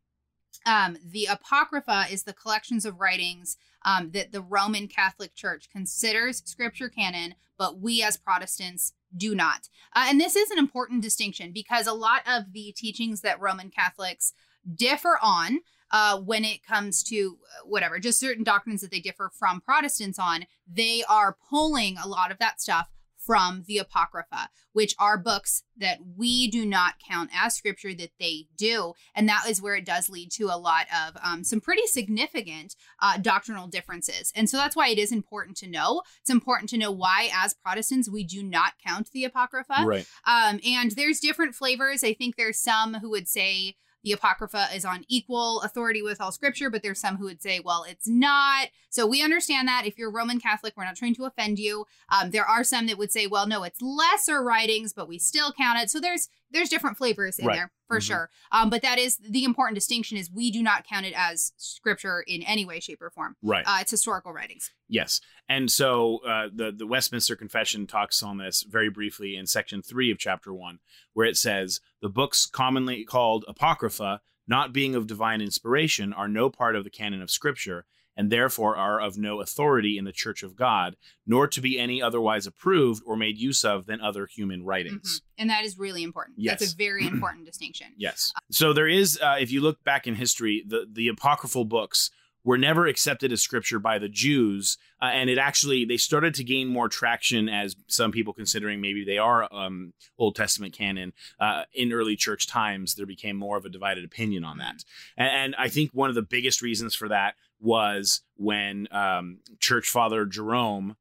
um 0.66 0.96
the 1.04 1.26
Apocrypha 1.26 2.06
is 2.10 2.24
the 2.24 2.32
collections 2.32 2.84
of 2.84 3.00
writings 3.00 3.56
um 3.84 4.10
that 4.12 4.32
the 4.32 4.42
Roman 4.42 4.88
Catholic 4.88 5.34
Church 5.34 5.68
considers 5.70 6.42
scripture 6.44 6.88
canon, 6.88 7.34
but 7.56 7.80
we 7.80 8.02
as 8.02 8.16
Protestants 8.16 8.92
do 9.16 9.34
not. 9.34 9.68
Uh, 9.94 10.06
and 10.08 10.20
this 10.20 10.36
is 10.36 10.50
an 10.50 10.58
important 10.58 11.02
distinction 11.02 11.52
because 11.52 11.86
a 11.86 11.92
lot 11.92 12.22
of 12.26 12.52
the 12.52 12.72
teachings 12.76 13.22
that 13.22 13.40
Roman 13.40 13.70
Catholics 13.70 14.32
differ 14.76 15.18
on 15.22 15.60
uh, 15.90 16.20
when 16.20 16.44
it 16.44 16.62
comes 16.62 17.02
to 17.04 17.38
uh, 17.42 17.66
whatever, 17.66 17.98
just 17.98 18.20
certain 18.20 18.44
doctrines 18.44 18.80
that 18.82 18.90
they 18.90 19.00
differ 19.00 19.30
from 19.32 19.60
Protestants 19.60 20.18
on, 20.18 20.44
they 20.70 21.02
are 21.08 21.36
pulling 21.48 21.96
a 21.96 22.06
lot 22.06 22.30
of 22.30 22.38
that 22.38 22.60
stuff 22.60 22.88
from 23.28 23.64
the 23.66 23.76
Apocrypha, 23.76 24.48
which 24.72 24.94
are 24.98 25.18
books 25.18 25.62
that 25.76 25.98
we 26.16 26.48
do 26.48 26.64
not 26.64 26.94
count 27.06 27.28
as 27.34 27.54
scripture 27.54 27.92
that 27.92 28.12
they 28.18 28.46
do. 28.56 28.94
And 29.14 29.28
that 29.28 29.44
is 29.46 29.60
where 29.60 29.74
it 29.74 29.84
does 29.84 30.08
lead 30.08 30.30
to 30.32 30.44
a 30.44 30.56
lot 30.56 30.86
of 30.86 31.14
um, 31.22 31.44
some 31.44 31.60
pretty 31.60 31.86
significant 31.86 32.74
uh, 33.02 33.18
doctrinal 33.18 33.66
differences. 33.66 34.32
And 34.34 34.48
so 34.48 34.56
that's 34.56 34.74
why 34.74 34.88
it 34.88 34.98
is 34.98 35.12
important 35.12 35.58
to 35.58 35.68
know. 35.68 36.00
It's 36.22 36.30
important 36.30 36.70
to 36.70 36.78
know 36.78 36.90
why, 36.90 37.28
as 37.34 37.52
Protestants, 37.52 38.08
we 38.08 38.24
do 38.24 38.42
not 38.42 38.72
count 38.82 39.10
the 39.12 39.24
Apocrypha. 39.24 39.84
Right. 39.84 40.06
Um, 40.26 40.58
and 40.66 40.92
there's 40.92 41.20
different 41.20 41.54
flavors. 41.54 42.02
I 42.02 42.14
think 42.14 42.36
there's 42.36 42.58
some 42.58 42.94
who 42.94 43.10
would 43.10 43.28
say 43.28 43.76
the 44.04 44.12
Apocrypha 44.12 44.68
is 44.74 44.84
on 44.84 45.04
equal 45.08 45.60
authority 45.62 46.02
with 46.02 46.20
all 46.20 46.32
scripture, 46.32 46.70
but 46.70 46.82
there's 46.82 47.00
some 47.00 47.16
who 47.16 47.24
would 47.24 47.42
say, 47.42 47.60
well, 47.60 47.84
it's 47.88 48.08
not. 48.08 48.68
So 48.90 49.06
we 49.06 49.22
understand 49.22 49.68
that. 49.68 49.86
If 49.86 49.98
you're 49.98 50.10
Roman 50.10 50.40
Catholic, 50.40 50.74
we're 50.76 50.84
not 50.84 50.96
trying 50.96 51.14
to 51.16 51.24
offend 51.24 51.58
you. 51.58 51.84
Um, 52.08 52.30
there 52.30 52.46
are 52.46 52.64
some 52.64 52.86
that 52.86 52.98
would 52.98 53.12
say, 53.12 53.26
well, 53.26 53.46
no, 53.46 53.64
it's 53.64 53.82
lesser 53.82 54.42
writings, 54.42 54.92
but 54.92 55.08
we 55.08 55.18
still 55.18 55.52
count 55.52 55.78
it. 55.80 55.90
So 55.90 56.00
there's 56.00 56.28
there's 56.50 56.68
different 56.68 56.96
flavors 56.96 57.38
in 57.38 57.46
Right. 57.46 57.54
there 57.56 57.72
for 57.86 57.98
Mhm. 57.98 58.02
sure. 58.06 58.30
Um, 58.52 58.70
but 58.70 58.82
that 58.82 58.98
is 58.98 59.16
the 59.18 59.44
important 59.44 59.74
distinction 59.74 60.16
is 60.16 60.30
we 60.30 60.50
do 60.50 60.62
not 60.62 60.86
count 60.86 61.06
it 61.06 61.14
as 61.16 61.52
scripture 61.56 62.22
in 62.26 62.42
any 62.42 62.64
way, 62.64 62.80
shape, 62.80 63.00
or 63.02 63.10
form. 63.10 63.36
Right. 63.42 63.64
Uh, 63.66 63.78
it's 63.80 63.90
historical 63.90 64.32
writings. 64.32 64.70
Yes, 64.88 65.20
and 65.48 65.70
so 65.70 66.18
uh, 66.24 66.48
the 66.52 66.72
the 66.72 66.86
Westminster 66.86 67.36
Confession 67.36 67.86
talks 67.86 68.22
on 68.22 68.38
this 68.38 68.62
very 68.62 68.88
briefly 68.90 69.36
in 69.36 69.46
section 69.46 69.82
three 69.82 70.10
of 70.10 70.18
chapter 70.18 70.52
one, 70.52 70.80
where 71.12 71.26
it 71.26 71.36
says 71.36 71.80
the 72.00 72.08
books 72.08 72.46
commonly 72.46 73.04
called 73.04 73.44
apocrypha, 73.48 74.20
not 74.46 74.72
being 74.72 74.94
of 74.94 75.06
divine 75.06 75.40
inspiration, 75.42 76.12
are 76.12 76.28
no 76.28 76.48
part 76.48 76.74
of 76.74 76.84
the 76.84 76.90
canon 76.90 77.20
of 77.20 77.30
Scripture, 77.30 77.84
and 78.18 78.30
therefore 78.30 78.76
are 78.76 79.00
of 79.00 79.16
no 79.16 79.40
authority 79.40 79.96
in 79.96 80.04
the 80.04 80.12
Church 80.12 80.42
of 80.42 80.56
God, 80.56 80.96
nor 81.24 81.46
to 81.46 81.60
be 81.60 81.78
any 81.78 82.02
otherwise 82.02 82.46
approved 82.48 83.00
or 83.06 83.16
made 83.16 83.38
use 83.38 83.64
of 83.64 83.86
than 83.86 84.00
other 84.00 84.26
human 84.26 84.64
writings. 84.64 85.20
Mhm. 85.20 85.24
And 85.38 85.50
that 85.50 85.64
is 85.64 85.78
really 85.78 86.02
important. 86.02 86.38
Yes. 86.38 86.58
That's 86.58 86.72
a 86.72 86.76
very 86.76 87.06
important 87.12 87.46
distinction. 87.46 87.86
Yes. 87.96 88.32
So 88.50 88.72
there 88.72 88.88
is, 88.88 89.18
uh, 89.22 89.36
if 89.38 89.52
you 89.52 89.60
look 89.60 89.84
back 89.84 90.06
in 90.08 90.16
history, 90.16 90.64
the 90.66 90.84
the 90.90 91.06
apocryphal 91.08 91.64
books 91.64 92.10
were 92.48 92.56
never 92.56 92.86
accepted 92.86 93.30
as 93.30 93.42
scripture 93.42 93.78
by 93.78 93.98
the 93.98 94.08
Jews, 94.08 94.78
uh, 95.02 95.10
and 95.12 95.28
it 95.28 95.36
actually 95.36 95.84
they 95.84 95.98
started 95.98 96.32
to 96.36 96.44
gain 96.44 96.66
more 96.66 96.88
traction 96.88 97.46
as 97.46 97.76
some 97.88 98.10
people 98.10 98.32
considering 98.32 98.80
maybe 98.80 99.04
they 99.04 99.18
are 99.18 99.46
um, 99.52 99.92
Old 100.18 100.34
Testament 100.34 100.72
canon 100.72 101.12
uh, 101.38 101.64
in 101.74 101.92
early 101.92 102.16
church 102.16 102.46
times. 102.46 102.94
There 102.94 103.04
became 103.04 103.36
more 103.36 103.58
of 103.58 103.66
a 103.66 103.68
divided 103.68 104.02
opinion 104.02 104.44
on 104.44 104.56
that, 104.58 104.82
and, 105.18 105.28
and 105.28 105.56
I 105.58 105.68
think 105.68 105.90
one 105.92 106.08
of 106.08 106.14
the 106.14 106.22
biggest 106.22 106.62
reasons 106.62 106.94
for 106.94 107.08
that 107.08 107.34
was 107.60 108.22
when 108.36 108.88
um, 108.92 109.40
Church 109.60 109.86
Father 109.86 110.24
Jerome 110.24 110.96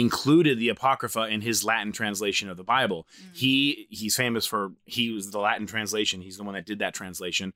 included 0.00 0.58
the 0.58 0.68
apocrypha 0.68 1.26
in 1.28 1.40
his 1.40 1.64
Latin 1.64 1.92
translation 1.92 2.48
of 2.48 2.56
the 2.56 2.64
Bible 2.64 3.06
Mm. 3.20 3.36
he 3.36 3.86
he's 3.90 4.16
famous 4.16 4.46
for 4.46 4.72
he 4.84 5.10
was 5.10 5.30
the 5.30 5.38
latin 5.38 5.66
translation 5.66 6.20
he's 6.20 6.36
the 6.36 6.42
one 6.44 6.54
that 6.54 6.66
did 6.66 6.78
that 6.80 6.94
translation 6.94 7.52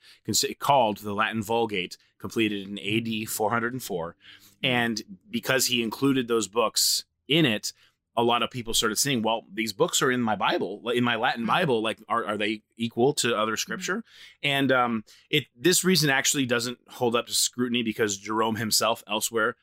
called 0.59 0.99
the 0.99 1.13
latin 1.15 1.43
vulgate 1.43 1.97
completed 2.19 2.67
in 2.69 2.79
ad 2.79 3.29
404 3.29 4.17
and 4.63 5.03
because 5.31 5.67
he 5.67 5.83
included 5.83 6.29
those 6.29 6.49
books 6.49 7.05
in 7.29 7.45
it 7.45 7.73
a 8.15 8.23
lot 8.23 8.43
of 8.43 8.51
people 8.51 8.75
started 8.75 8.99
saying, 8.99 9.23
well, 9.23 9.47
these 9.51 9.73
books 9.73 10.03
are 10.03 10.11
in 10.11 10.21
my 10.21 10.37
Bible, 10.37 10.83
in 10.91 11.03
my 11.03 11.17
Latin 11.17 11.45
Mhm. 11.45 11.47
Bible. 11.47 11.81
Like, 11.83 11.99
are, 12.11 12.23
are 12.27 12.37
they 12.37 12.61
equal 12.77 13.15
to 13.15 13.35
other 13.35 13.57
scripture? 13.57 14.05
And 14.43 14.71
um, 14.71 15.05
it 15.31 15.45
this 15.57 15.83
reason 15.83 16.11
actually 16.11 16.45
doesn't 16.45 16.77
hold 16.91 17.17
up 17.17 17.27
to 17.29 17.33
scrutiny 17.33 17.83
because 17.83 18.19
Jerome 18.19 18.57
himself 18.57 19.03
elsewhere 19.09 19.57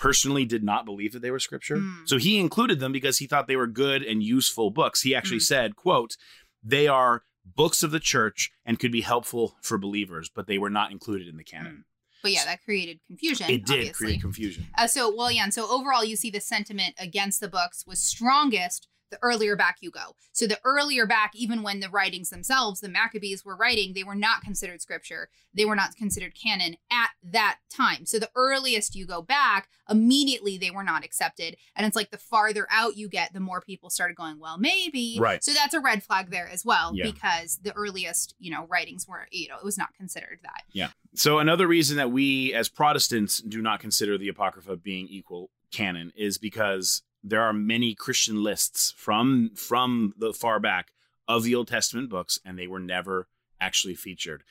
personally 0.00 0.44
did 0.46 0.64
not 0.64 0.84
believe 0.86 1.12
that 1.12 1.20
they 1.20 1.30
were 1.30 1.38
scripture. 1.38 1.76
Mm. 1.76 2.08
So 2.08 2.16
he 2.16 2.38
included 2.40 2.80
them 2.80 2.90
because 2.90 3.18
he 3.18 3.26
thought 3.26 3.46
they 3.46 3.56
were 3.56 3.66
good 3.66 4.02
and 4.02 4.22
useful 4.22 4.70
books. 4.70 5.02
He 5.02 5.14
actually 5.14 5.38
Mhm. 5.38 5.42
said, 5.42 5.76
quote, 5.76 6.16
they 6.64 6.88
are 6.88 7.22
books 7.44 7.82
of 7.82 7.90
the 7.90 8.00
church 8.00 8.50
and 8.64 8.78
could 8.78 8.92
be 8.92 9.02
helpful 9.02 9.56
for 9.62 9.76
believers, 9.78 10.30
but 10.34 10.46
they 10.46 10.58
were 10.58 10.70
not 10.70 10.90
included 10.90 11.28
in 11.28 11.36
the 11.36 11.44
canon. 11.44 11.84
But 12.22 12.32
yeah, 12.32 12.44
that 12.44 12.62
created 12.62 13.00
confusion. 13.06 13.48
It 13.50 13.64
did 13.64 13.72
obviously. 13.78 13.92
create 14.06 14.20
confusion. 14.20 14.66
Uh, 14.76 14.86
so, 14.86 15.14
well, 15.14 15.30
yeah, 15.30 15.44
and 15.44 15.54
so 15.54 15.70
overall, 15.70 16.04
you 16.04 16.16
see 16.16 16.30
the 16.30 16.40
sentiment 16.40 16.94
against 16.98 17.40
the 17.40 17.48
books 17.48 17.84
was 17.86 17.98
strongest 18.00 18.88
the 19.10 19.18
earlier 19.22 19.56
back 19.56 19.76
you 19.80 19.90
go. 19.90 20.14
So, 20.32 20.46
the 20.46 20.58
earlier 20.64 21.06
back, 21.06 21.32
even 21.34 21.62
when 21.62 21.80
the 21.80 21.90
writings 21.90 22.30
themselves, 22.30 22.80
the 22.80 22.88
Maccabees 22.88 23.44
were 23.44 23.56
writing, 23.56 23.92
they 23.94 24.04
were 24.04 24.14
not 24.14 24.42
considered 24.42 24.80
scripture. 24.80 25.28
They 25.52 25.64
were 25.64 25.74
not 25.76 25.96
considered 25.96 26.34
canon 26.34 26.76
at 26.90 27.10
that 27.24 27.58
time. 27.68 28.06
So, 28.06 28.18
the 28.18 28.30
earliest 28.34 28.94
you 28.94 29.06
go 29.06 29.22
back, 29.22 29.68
immediately 29.88 30.56
they 30.58 30.70
were 30.70 30.84
not 30.84 31.04
accepted. 31.04 31.56
And 31.76 31.86
it's 31.86 31.96
like 31.96 32.10
the 32.10 32.18
farther 32.18 32.66
out 32.70 32.96
you 32.96 33.08
get, 33.08 33.32
the 33.32 33.40
more 33.40 33.60
people 33.60 33.90
started 33.90 34.16
going, 34.16 34.38
well, 34.38 34.58
maybe. 34.58 35.16
Right. 35.20 35.42
So, 35.42 35.52
that's 35.52 35.74
a 35.74 35.80
red 35.80 36.02
flag 36.02 36.30
there 36.30 36.48
as 36.48 36.64
well, 36.64 36.92
Yeah. 36.94 37.04
because 37.04 37.58
the 37.62 37.72
earliest, 37.74 38.34
you 38.38 38.50
know, 38.50 38.66
writings 38.68 39.06
were, 39.08 39.26
you 39.30 39.48
know, 39.48 39.56
it 39.56 39.64
was 39.64 39.78
not 39.78 39.94
considered 39.94 40.38
that. 40.42 40.62
Yeah. 40.72 40.88
So 41.14 41.38
another 41.40 41.66
reason 41.66 41.96
that 41.96 42.12
we 42.12 42.54
as 42.54 42.68
Protestants 42.68 43.40
do 43.40 43.60
not 43.60 43.80
consider 43.80 44.16
the 44.16 44.28
Apocrypha 44.28 44.76
being 44.76 45.08
equal 45.08 45.50
canon 45.72 46.12
is 46.16 46.38
because 46.38 47.02
there 47.22 47.42
are 47.42 47.52
many 47.52 47.94
Christian 47.94 48.42
lists 48.42 48.94
from 48.96 49.50
from 49.54 50.14
the 50.16 50.32
far 50.32 50.60
back 50.60 50.92
of 51.28 51.42
the 51.42 51.54
Old 51.54 51.68
Testament 51.68 52.10
books, 52.10 52.38
and 52.44 52.58
they 52.58 52.66
were 52.66 52.80
never 52.80 53.28
actually 53.60 53.94
featured. 53.94 54.42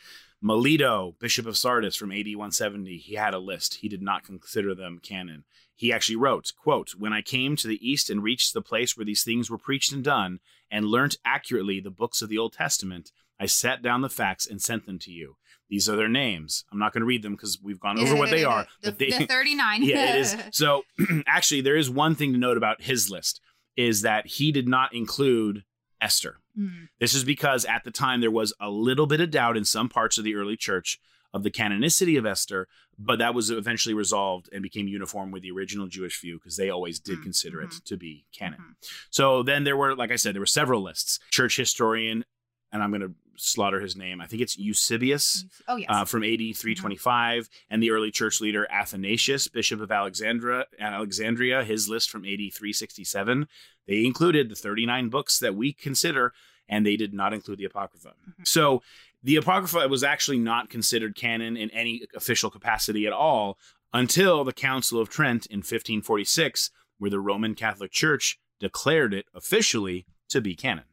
Melito, 0.41 1.15
Bishop 1.19 1.45
of 1.45 1.57
Sardis 1.57 1.97
from 1.97 2.13
AD 2.13 2.27
170, 2.27 2.97
he 2.97 3.15
had 3.15 3.33
a 3.33 3.39
list. 3.39 3.75
He 3.75 3.89
did 3.89 4.01
not 4.01 4.23
consider 4.23 4.73
them 4.73 4.99
canon. 5.03 5.43
He 5.75 5.91
actually 5.91 6.15
wrote, 6.15 6.53
quote, 6.61 6.91
When 6.97 7.11
I 7.11 7.21
came 7.21 7.57
to 7.57 7.67
the 7.67 7.85
east 7.85 8.09
and 8.09 8.23
reached 8.23 8.53
the 8.53 8.61
place 8.61 8.95
where 8.95 9.05
these 9.05 9.23
things 9.23 9.49
were 9.49 9.57
preached 9.57 9.91
and 9.91 10.03
done, 10.03 10.39
and 10.71 10.85
learnt 10.85 11.17
accurately 11.25 11.81
the 11.81 11.89
books 11.89 12.21
of 12.21 12.29
the 12.29 12.37
Old 12.37 12.53
Testament, 12.53 13.11
I 13.39 13.47
set 13.47 13.81
down 13.81 14.01
the 14.01 14.09
facts 14.09 14.47
and 14.47 14.61
sent 14.61 14.85
them 14.85 14.99
to 14.99 15.11
you. 15.11 15.35
These 15.69 15.87
are 15.87 15.95
their 15.95 16.09
names. 16.09 16.65
I'm 16.71 16.79
not 16.79 16.93
going 16.93 17.01
to 17.01 17.05
read 17.05 17.21
them 17.21 17.33
because 17.33 17.59
we've 17.61 17.79
gone 17.79 17.99
over 17.99 18.15
what 18.15 18.29
they 18.31 18.43
are. 18.43 18.65
the, 18.81 18.91
they, 18.91 19.11
the 19.11 19.25
39. 19.29 19.83
yeah, 19.83 20.15
it 20.15 20.19
is. 20.19 20.35
So 20.51 20.83
actually, 21.27 21.61
there 21.61 21.75
is 21.77 21.89
one 21.89 22.15
thing 22.15 22.33
to 22.33 22.39
note 22.39 22.57
about 22.57 22.81
his 22.81 23.09
list 23.09 23.39
is 23.77 24.01
that 24.01 24.25
he 24.27 24.51
did 24.51 24.67
not 24.67 24.93
include 24.93 25.63
Esther. 26.01 26.37
Mm. 26.57 26.87
This 26.99 27.13
is 27.13 27.23
because 27.23 27.65
at 27.65 27.83
the 27.83 27.91
time 27.91 28.19
there 28.21 28.31
was 28.31 28.53
a 28.59 28.69
little 28.69 29.05
bit 29.05 29.21
of 29.21 29.31
doubt 29.31 29.57
in 29.57 29.63
some 29.65 29.89
parts 29.89 30.17
of 30.17 30.23
the 30.23 30.35
early 30.35 30.57
church 30.57 30.99
of 31.33 31.43
the 31.43 31.51
canonicity 31.51 32.17
of 32.17 32.25
Esther, 32.25 32.67
but 32.97 33.19
that 33.19 33.35
was 33.35 33.51
eventually 33.51 33.93
resolved 33.93 34.49
and 34.51 34.63
became 34.63 34.87
uniform 34.87 35.29
with 35.29 35.43
the 35.43 35.51
original 35.51 35.85
Jewish 35.87 36.19
view 36.19 36.39
because 36.39 36.57
they 36.57 36.71
always 36.71 36.99
did 36.99 37.19
Mm, 37.19 37.23
consider 37.23 37.61
it 37.61 37.69
mhm. 37.69 37.83
to 37.83 37.97
be 37.97 38.25
canon. 38.33 38.59
Mhm. 38.59 38.89
So 39.11 39.43
then 39.43 39.63
there 39.65 39.77
were, 39.77 39.95
like 39.95 40.11
I 40.11 40.15
said, 40.15 40.33
there 40.33 40.41
were 40.41 40.45
several 40.47 40.81
lists. 40.81 41.19
Church 41.29 41.55
historian, 41.55 42.25
and 42.71 42.81
I'm 42.83 42.89
going 42.91 43.01
to 43.01 43.13
slaughter 43.35 43.79
his 43.79 43.95
name. 43.95 44.19
I 44.21 44.25
think 44.27 44.41
it's 44.41 44.57
Eusebius 44.57 45.45
Oh, 45.67 45.77
yes. 45.77 45.87
uh, 45.89 46.03
from 46.05 46.23
AD 46.23 46.39
325, 46.55 47.49
and 47.69 47.81
the 47.81 47.91
early 47.91 48.11
church 48.11 48.41
leader 48.41 48.67
Athanasius, 48.69 49.47
Bishop 49.47 49.79
of 49.81 49.91
Alexandria, 49.91 50.65
Alexandria, 50.79 51.63
his 51.63 51.87
list 51.87 52.09
from 52.09 52.25
AD 52.25 52.39
367. 52.53 53.47
They 53.87 54.05
included 54.05 54.49
the 54.49 54.55
39 54.55 55.09
books 55.09 55.39
that 55.39 55.55
we 55.55 55.71
consider, 55.73 56.33
and 56.67 56.85
they 56.85 56.97
did 56.97 57.13
not 57.13 57.33
include 57.33 57.59
the 57.59 57.65
Apocrypha. 57.65 58.13
Mhm. 58.41 58.47
So 58.47 58.83
the 59.23 59.37
Apocrypha 59.37 59.87
was 59.87 60.03
actually 60.03 60.39
not 60.39 60.69
considered 60.69 61.15
canon 61.15 61.55
in 61.57 61.69
any 61.71 62.05
official 62.13 62.49
capacity 62.49 63.07
at 63.07 63.13
all 63.13 63.57
until 63.93 64.43
the 64.43 64.53
Council 64.53 64.99
of 64.99 65.09
Trent 65.09 65.45
in 65.47 65.59
1546, 65.61 66.71
where 66.97 67.09
the 67.09 67.19
Roman 67.19 67.55
Catholic 67.55 67.91
Church 67.91 68.37
declared 68.59 69.13
it 69.13 69.25
officially 69.33 70.05
to 70.27 70.41
be 70.41 70.55
canon. 70.55 70.83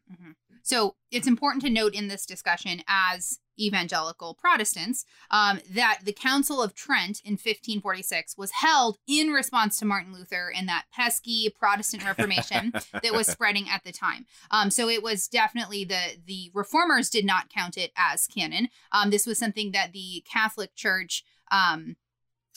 So 0.67 0.95
it's 1.11 1.27
important 1.27 1.63
to 1.63 1.69
note 1.69 1.93
in 1.93 2.09
this 2.09 2.25
discussion 2.25 2.81
as 2.89 3.39
evangelical 3.57 4.33
Protestants 4.33 5.05
um, 5.31 5.61
that 5.69 5.99
the 6.03 6.11
Council 6.11 6.61
of 6.61 6.75
Trent 6.75 7.21
in 7.23 7.33
1546 7.35 8.37
was 8.37 8.51
held 8.51 8.97
in 9.07 9.29
response 9.29 9.79
to 9.79 9.85
Martin 9.85 10.13
Luther 10.13 10.51
and 10.53 10.67
that 10.67 10.83
pesky 10.93 11.49
Protestant 11.57 12.03
Reformation 12.03 12.73
that 12.91 13.13
was 13.13 13.27
spreading 13.27 13.69
at 13.69 13.85
the 13.85 13.93
time. 13.93 14.25
Um, 14.51 14.69
so 14.69 14.89
it 14.89 15.01
was 15.01 15.29
definitely 15.29 15.85
the 15.85 16.17
the 16.25 16.51
reformers 16.53 17.09
did 17.09 17.25
not 17.25 17.47
count 17.47 17.77
it 17.77 17.93
as 17.95 18.27
canon. 18.27 18.67
Um, 18.91 19.09
this 19.09 19.25
was 19.25 19.37
something 19.37 19.71
that 19.71 19.93
the 19.93 20.21
Catholic 20.29 20.75
Church 20.75 21.23
um, 21.49 21.95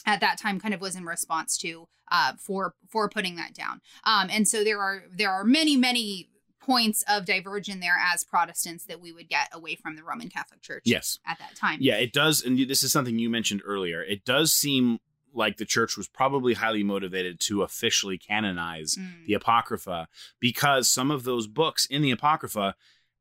at 0.05 0.21
that 0.21 0.37
time 0.37 0.59
kind 0.59 0.75
of 0.75 0.81
was 0.81 0.97
in 0.97 1.05
response 1.05 1.57
to 1.59 1.87
uh, 2.11 2.33
for 2.39 2.75
for 2.89 3.09
putting 3.09 3.37
that 3.37 3.55
down. 3.55 3.81
Um, 4.03 4.29
and 4.33 4.49
so 4.49 4.65
there 4.65 4.81
are 4.81 5.05
there 5.13 5.31
are 5.31 5.45
many 5.45 5.77
many 5.77 6.30
points 6.71 7.03
of 7.09 7.25
diversion 7.25 7.81
there 7.81 7.97
as 8.13 8.23
Protestants 8.25 8.85
that 8.85 9.01
we 9.01 9.13
would 9.13 9.29
get 9.29 9.49
away 9.53 9.75
from 9.75 9.97
the 9.97 10.05
Roman 10.05 10.29
Catholic 10.29 10.63
Church 10.63 10.83
Yes. 10.87 11.19
at 11.27 11.39
that 11.41 11.57
time. 11.57 11.79
Yeah, 11.81 11.97
it 11.97 12.13
does. 12.13 12.43
And 12.43 12.59
this 12.69 12.83
is 12.83 12.93
something 12.93 13.19
you 13.19 13.29
mentioned 13.29 13.63
earlier. 13.65 14.03
It 14.03 14.25
does 14.25 14.53
seem 14.53 14.99
like 15.33 15.57
the 15.59 15.65
church 15.65 15.97
was 15.97 16.09
probably 16.09 16.55
highly 16.55 16.83
motivated 16.83 17.39
to 17.41 17.63
officially 17.63 18.19
canonize 18.19 18.97
Mm. 18.97 19.27
the 19.27 19.35
Apocrypha 19.35 20.09
because 20.41 20.89
some 20.89 21.11
of 21.11 21.25
those 21.25 21.47
books 21.47 21.87
in 21.87 22.03
the 22.03 22.11
Apocrypha 22.11 22.75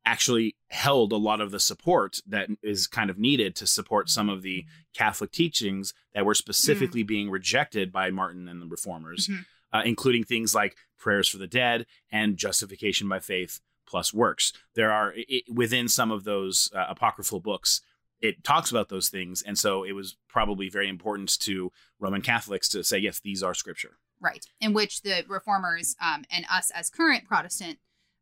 actually 0.06 0.56
held 0.70 1.12
a 1.12 1.18
lot 1.18 1.42
of 1.42 1.52
the 1.52 1.60
support 1.60 2.20
that 2.26 2.50
is 2.64 2.88
kind 2.88 3.10
of 3.10 3.20
needed 3.20 3.56
to 3.56 3.68
support 3.68 4.10
some 4.10 4.30
of 4.30 4.42
the 4.42 4.66
Catholic 4.94 5.32
teachings 5.32 5.94
that 6.14 6.26
were 6.26 6.34
specifically 6.34 7.04
being 7.04 7.30
rejected 7.30 7.92
by 7.92 8.10
Martin 8.10 8.48
and 8.48 8.62
the 8.62 8.66
reformers, 8.66 9.28
Mhm. 9.28 9.46
Uh, 9.74 9.82
including 9.86 10.24
things 10.24 10.54
like 10.56 10.76
prayers 10.98 11.28
for 11.28 11.38
the 11.38 11.48
dead 11.48 11.86
and 12.12 12.38
justification 12.38 13.08
by 13.08 13.20
faith 13.20 13.60
plus 13.88 14.14
works. 14.14 14.54
There 14.76 14.92
are 14.92 15.14
i 15.18 15.42
within 15.52 15.88
some 15.88 16.12
of 16.12 16.24
those 16.24 16.70
uh, 16.76 16.86
apocryphal 16.90 17.40
books. 17.40 17.82
It 18.22 18.44
talks 18.44 18.70
about 18.70 18.90
those 18.90 19.08
things, 19.10 19.42
and 19.42 19.58
so 19.58 19.84
it 19.84 19.94
was 19.94 20.18
probably 20.28 20.70
very 20.70 20.90
important 20.90 21.40
to 21.40 21.72
Roman 22.00 22.22
Catholics 22.22 22.68
to 22.70 22.84
say, 22.84 22.98
yes, 22.98 23.22
these 23.22 23.42
are 23.42 23.54
scripture. 23.54 23.98
Right. 24.20 24.46
In 24.60 24.74
which 24.74 25.04
the 25.04 25.24
reformers 25.28 25.96
um, 26.02 26.26
and 26.30 26.46
us 26.52 26.70
as 26.72 26.90
current 26.90 27.26
Protestant 27.26 27.80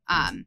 um, 0.08 0.46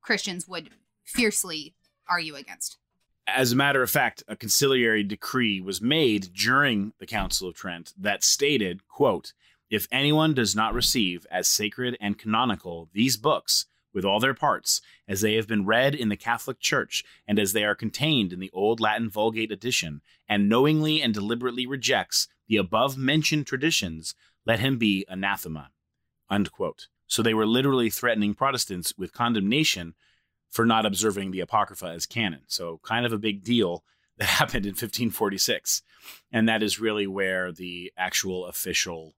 Christians 0.00 0.48
would 0.48 0.70
fiercely 1.04 1.74
argue 2.08 2.34
against. 2.34 2.78
As 3.26 3.52
a 3.52 3.56
matter 3.56 3.82
of 3.82 3.90
fact, 3.90 4.22
a 4.28 4.36
conciliary 4.36 5.02
decree 5.02 5.60
was 5.60 5.80
made 5.80 6.32
during 6.34 6.92
the 6.98 7.06
Council 7.06 7.48
of 7.48 7.54
Trent 7.54 7.94
that 7.98 8.22
stated, 8.22 8.86
quote, 8.86 9.32
if 9.70 9.88
anyone 9.90 10.34
does 10.34 10.54
not 10.54 10.74
receive 10.74 11.26
as 11.30 11.48
sacred 11.48 11.96
and 12.00 12.18
canonical 12.18 12.88
these 12.92 13.16
books 13.16 13.66
with 13.92 14.04
all 14.04 14.20
their 14.20 14.34
parts, 14.34 14.80
as 15.06 15.20
they 15.20 15.34
have 15.34 15.46
been 15.46 15.64
read 15.64 15.94
in 15.94 16.08
the 16.08 16.16
Catholic 16.16 16.58
Church, 16.58 17.04
and 17.26 17.38
as 17.38 17.52
they 17.52 17.64
are 17.64 17.74
contained 17.74 18.32
in 18.32 18.40
the 18.40 18.50
Old 18.52 18.80
Latin 18.80 19.08
Vulgate 19.08 19.52
edition, 19.52 20.02
and 20.28 20.48
knowingly 20.48 21.00
and 21.00 21.14
deliberately 21.14 21.66
rejects 21.66 22.26
the 22.48 22.56
above 22.56 22.96
mentioned 22.96 23.46
traditions, 23.46 24.14
let 24.44 24.60
him 24.60 24.78
be 24.78 25.06
anathema. 25.08 25.70
Unquote. 26.28 26.88
So 27.06 27.22
they 27.22 27.34
were 27.34 27.46
literally 27.46 27.90
threatening 27.90 28.34
Protestants 28.34 28.94
with 28.98 29.12
condemnation 29.12 29.94
for 30.50 30.64
not 30.64 30.86
observing 30.86 31.30
the 31.30 31.40
Apocrypha 31.40 31.86
as 31.86 32.06
canon. 32.06 32.42
So, 32.46 32.80
kind 32.84 33.04
of 33.04 33.12
a 33.12 33.18
big 33.18 33.42
deal 33.42 33.84
that 34.18 34.24
happened 34.40 34.66
in 34.66 34.70
1546. 34.70 35.82
And 36.32 36.48
that 36.48 36.62
is 36.62 36.80
really 36.80 37.06
where 37.06 37.52
the 37.52 37.92
actual 37.96 38.46
official 38.46 39.14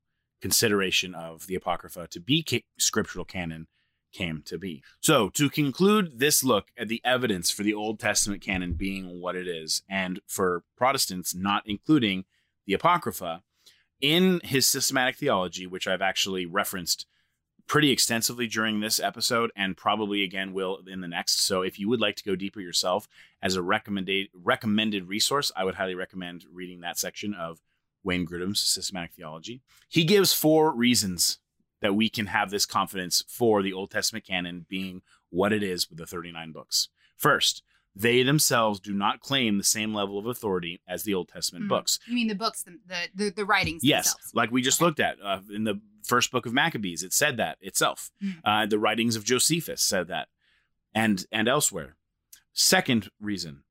consideration 0.47 1.13
of 1.13 1.49
the 1.49 1.57
Apocrypha 1.57 2.07
to 2.07 2.21
be 2.21 2.41
ca- 2.49 2.65
scriptural 2.79 3.25
canon 3.25 3.67
came 4.13 4.43
to 4.47 4.57
be. 4.57 4.81
So, 5.01 5.29
to 5.31 5.51
conclude 5.51 6.21
this 6.21 6.45
look 6.45 6.69
at 6.79 6.87
the 6.87 7.01
evidence 7.05 7.51
for 7.51 7.65
the 7.65 7.75
Old 7.75 7.99
Testament 7.99 8.43
canon 8.43 8.75
being 8.75 9.21
what 9.21 9.35
it 9.35 9.49
is, 9.49 9.83
and 9.89 10.21
for 10.29 10.63
Protestants 10.77 11.35
not 11.35 11.65
including 11.67 12.27
the 12.65 12.75
Apocrypha, 12.75 13.43
in 14.01 14.41
his 14.45 14.69
systematic 14.69 15.17
theology, 15.17 15.67
which 15.67 15.89
I've 15.89 16.01
actually 16.01 16.47
referenced 16.47 17.07
pretty 17.67 17.91
extensively 17.91 18.47
during 18.47 18.79
this 18.79 19.01
episode 19.01 19.51
and 19.57 19.77
probably 19.77 20.23
again 20.23 20.53
will 20.53 20.79
in 20.87 21.01
the 21.01 21.09
next. 21.09 21.41
So 21.41 21.63
if 21.63 21.77
you 21.77 21.89
would 21.89 22.01
like 22.01 22.15
to 22.17 22.23
go 22.23 22.37
deeper 22.37 22.61
yourself 22.61 23.09
as 23.43 23.57
a 23.57 23.63
recommended 23.63 24.29
recommended 24.33 25.09
resource, 25.09 25.51
I 25.57 25.65
would 25.65 25.75
highly 25.75 25.97
recommend 25.97 26.45
reading 26.53 26.83
that 26.83 27.01
section 27.01 27.35
of 27.35 27.61
Wayne 28.07 28.25
Grudem's 28.27 28.61
Systematic 28.63 29.13
Theology. 29.15 29.61
He 29.89 30.05
gives 30.05 30.33
four 30.33 30.73
reasons 30.75 31.39
that 31.83 31.95
we 31.95 32.09
can 32.09 32.27
have 32.27 32.51
this 32.51 32.65
confidence 32.65 33.23
for 33.29 33.63
the 33.63 33.73
Old 33.73 33.91
Testament 33.91 34.25
canon 34.25 34.65
being 34.69 35.03
what 35.29 35.53
it 35.53 35.63
is 35.63 35.91
with 35.91 35.99
the 35.99 36.07
39 36.07 36.53
books. 36.53 36.89
First, 37.19 37.63
they 37.95 38.23
themselves 38.23 38.79
do 38.79 38.93
not 38.95 39.21
claim 39.21 39.59
the 39.59 39.65
same 39.65 39.93
level 39.93 40.19
of 40.19 40.27
authority 40.27 40.81
as 40.87 41.03
the 41.03 41.15
Old 41.15 41.29
Testament 41.29 41.65
Mm. 41.65 41.69
books. 41.69 41.99
You 42.07 42.15
mean 42.15 42.29
the 42.29 42.35
books, 42.35 42.63
the 42.63 42.79
the, 43.15 43.31
the, 43.31 43.45
writings 43.45 43.83
Yes, 43.83 44.07
themselves? 44.15 44.35
like 44.35 44.51
we 44.51 44.63
just 44.63 44.81
Okay. 44.81 44.87
looked 44.87 45.01
at 45.01 45.17
uh, 45.23 45.41
in 45.53 45.65
the 45.65 45.81
first 46.05 46.31
book 46.31 46.47
of 46.47 46.53
Maccabees, 46.53 47.03
it 47.03 47.13
said 47.13 47.37
that 47.39 47.59
itself. 47.61 48.11
Mm. 48.23 48.35
Uh, 48.45 48.67
the 48.67 48.79
writings 48.79 49.17
of 49.17 49.25
Josephus 49.25 49.83
said 49.83 50.07
that, 50.09 50.29
and 50.95 51.27
and 51.33 51.49
elsewhere. 51.49 51.97
Second 52.53 53.11
reason, 53.21 53.65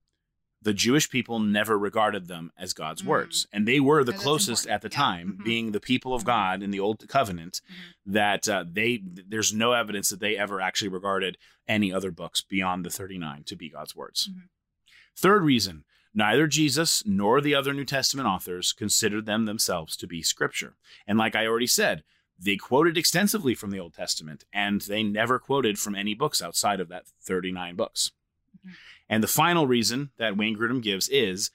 the 0.62 0.74
Jewish 0.74 1.10
people 1.10 1.40
never 1.40 1.78
regarded 1.78 2.28
them 2.28 2.52
as 2.58 2.74
God's 2.74 3.04
Mm. 3.04 3.08
words, 3.08 3.48
and 3.54 3.68
they 3.68 3.80
were 3.80 4.04
the 4.04 4.14
closest 4.14 4.66
at 4.68 4.82
the 4.82 4.90
Yeah. 4.90 4.98
time, 4.98 5.38
Mhm. 5.40 5.44
being 5.46 5.72
the 5.72 5.80
people 5.80 6.14
of. 6.14 6.24
God 6.26 6.64
in 6.64 6.72
the 6.72 6.80
Old 6.80 7.08
Covenant. 7.08 7.62
Mhm. 7.70 7.74
That 8.14 8.50
uh, 8.50 8.66
they 8.68 8.98
there's 9.04 9.54
no 9.54 9.74
evidence 9.74 10.10
that 10.10 10.20
they 10.20 10.36
ever 10.38 10.60
actually 10.60 10.88
regarded 10.90 11.38
any 11.68 11.92
other 11.94 12.10
books 12.12 12.42
beyond 12.42 12.84
the 12.86 12.90
39 12.90 13.44
to 13.46 13.56
be 13.56 13.70
God's 13.70 13.96
words. 13.96 14.30
Mhm. 14.30 14.50
Third 15.16 15.44
reason, 15.44 15.84
neither 16.14 16.48
Jesus 16.48 17.06
nor 17.06 17.42
the 17.42 17.54
other 17.56 17.74
New 17.74 17.86
Testament 17.86 18.28
authors 18.28 18.74
considered 18.74 19.26
them 19.26 19.46
themselves 19.46 19.96
to 19.98 20.08
be 20.08 20.22
scripture. 20.24 20.76
And 21.06 21.18
like 21.18 21.36
I 21.36 21.46
already 21.46 21.68
said, 21.68 22.04
they 22.40 22.58
quoted 22.58 22.98
extensively 22.98 23.56
from 23.56 23.72
the 23.72 23.80
Old 23.80 23.94
Testament 23.94 24.44
and 24.52 24.82
they 24.82 25.04
never 25.04 25.40
quoted 25.40 25.78
from 25.80 25.96
any 25.96 26.14
books 26.16 26.42
outside 26.42 26.80
of 26.80 26.90
that 26.90 27.08
39 27.22 27.76
books. 27.76 28.12
And 29.10 29.24
the 29.24 29.28
final 29.28 29.68
reason 29.68 30.12
that 30.18 30.38
Wayne 30.38 30.58
Grudem 30.58 30.82
gives 30.82 31.08
is 31.10 31.52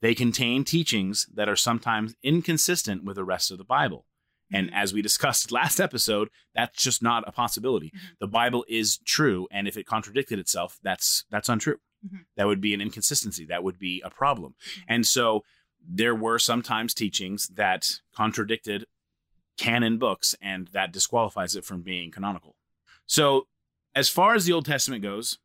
they 0.00 0.14
contain 0.14 0.64
teachings 0.64 1.26
that 1.34 1.48
are 1.48 1.56
sometimes 1.56 2.14
inconsistent 2.22 3.04
with 3.04 3.16
the 3.16 3.24
rest 3.24 3.50
of 3.50 3.58
the 3.58 3.64
Bible. 3.64 4.06
And 4.52 4.70
Mhm. 4.70 4.74
as 4.74 4.92
we 4.92 5.02
discussed 5.02 5.50
last 5.52 5.80
episode, 5.80 6.28
that's 6.54 6.82
just 6.82 7.02
not 7.02 7.26
a 7.26 7.32
possibility. 7.32 7.90
Mhm. 7.94 8.00
The 8.20 8.26
Bible 8.28 8.64
is 8.68 8.98
true, 8.98 9.48
and 9.50 9.66
if 9.66 9.76
it 9.76 9.86
contradicted 9.86 10.38
itself, 10.38 10.78
that's 10.82 11.24
that's 11.30 11.48
untrue. 11.48 11.80
Mhm. 12.06 12.26
That 12.36 12.46
would 12.46 12.60
be 12.60 12.74
an 12.74 12.80
inconsistency. 12.80 13.44
That 13.46 13.64
would 13.64 13.78
be 13.78 14.00
a 14.02 14.10
problem. 14.10 14.54
Mhm. 14.60 14.84
And 14.88 15.06
so 15.06 15.44
there 15.86 16.14
were 16.14 16.38
sometimes 16.38 16.94
teachings 16.94 17.48
that 17.48 18.00
contradicted 18.14 18.86
canon 19.56 19.98
books, 19.98 20.34
and 20.40 20.68
that 20.68 20.92
disqualifies 20.92 21.54
it 21.54 21.64
from 21.64 21.82
being 21.82 22.10
canonical. 22.10 22.56
So, 23.06 23.48
as 23.94 24.08
far 24.08 24.34
as 24.34 24.44
the 24.46 24.52
Old 24.52 24.66
Testament 24.66 25.02
goes, 25.02 25.38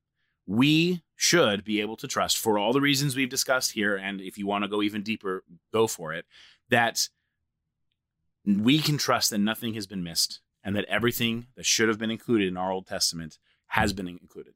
we 0.45 1.03
should 1.21 1.65
be 1.65 1.81
able 1.81 1.97
to 1.97 2.07
trust, 2.07 2.37
for 2.37 2.57
all 2.57 2.71
the 2.71 2.79
reasons 2.79 3.13
we've 3.13 3.29
discussed 3.29 3.73
here, 3.73 3.97
and 3.97 4.21
if 4.21 4.37
you 4.37 4.47
want 4.47 4.63
to 4.63 4.69
go 4.69 4.81
even 4.81 5.03
deeper, 5.03 5.43
go 5.73 5.85
for 5.85 6.13
it, 6.13 6.25
that 6.69 7.09
we 8.45 8.79
can 8.79 8.97
trust 8.97 9.29
that 9.29 9.39
nothing 9.39 9.73
has 9.73 9.85
been 9.85 10.01
missed 10.01 10.39
and 10.63 10.77
that 10.77 10.85
everything 10.85 11.47
that 11.57 11.65
should 11.65 11.89
have 11.89 11.99
been 11.99 12.09
included 12.09 12.47
in 12.47 12.55
our 12.55 12.71
Old 12.71 12.87
Testament 12.87 13.37
has 13.67 13.91
been 13.91 14.07
included. 14.07 14.53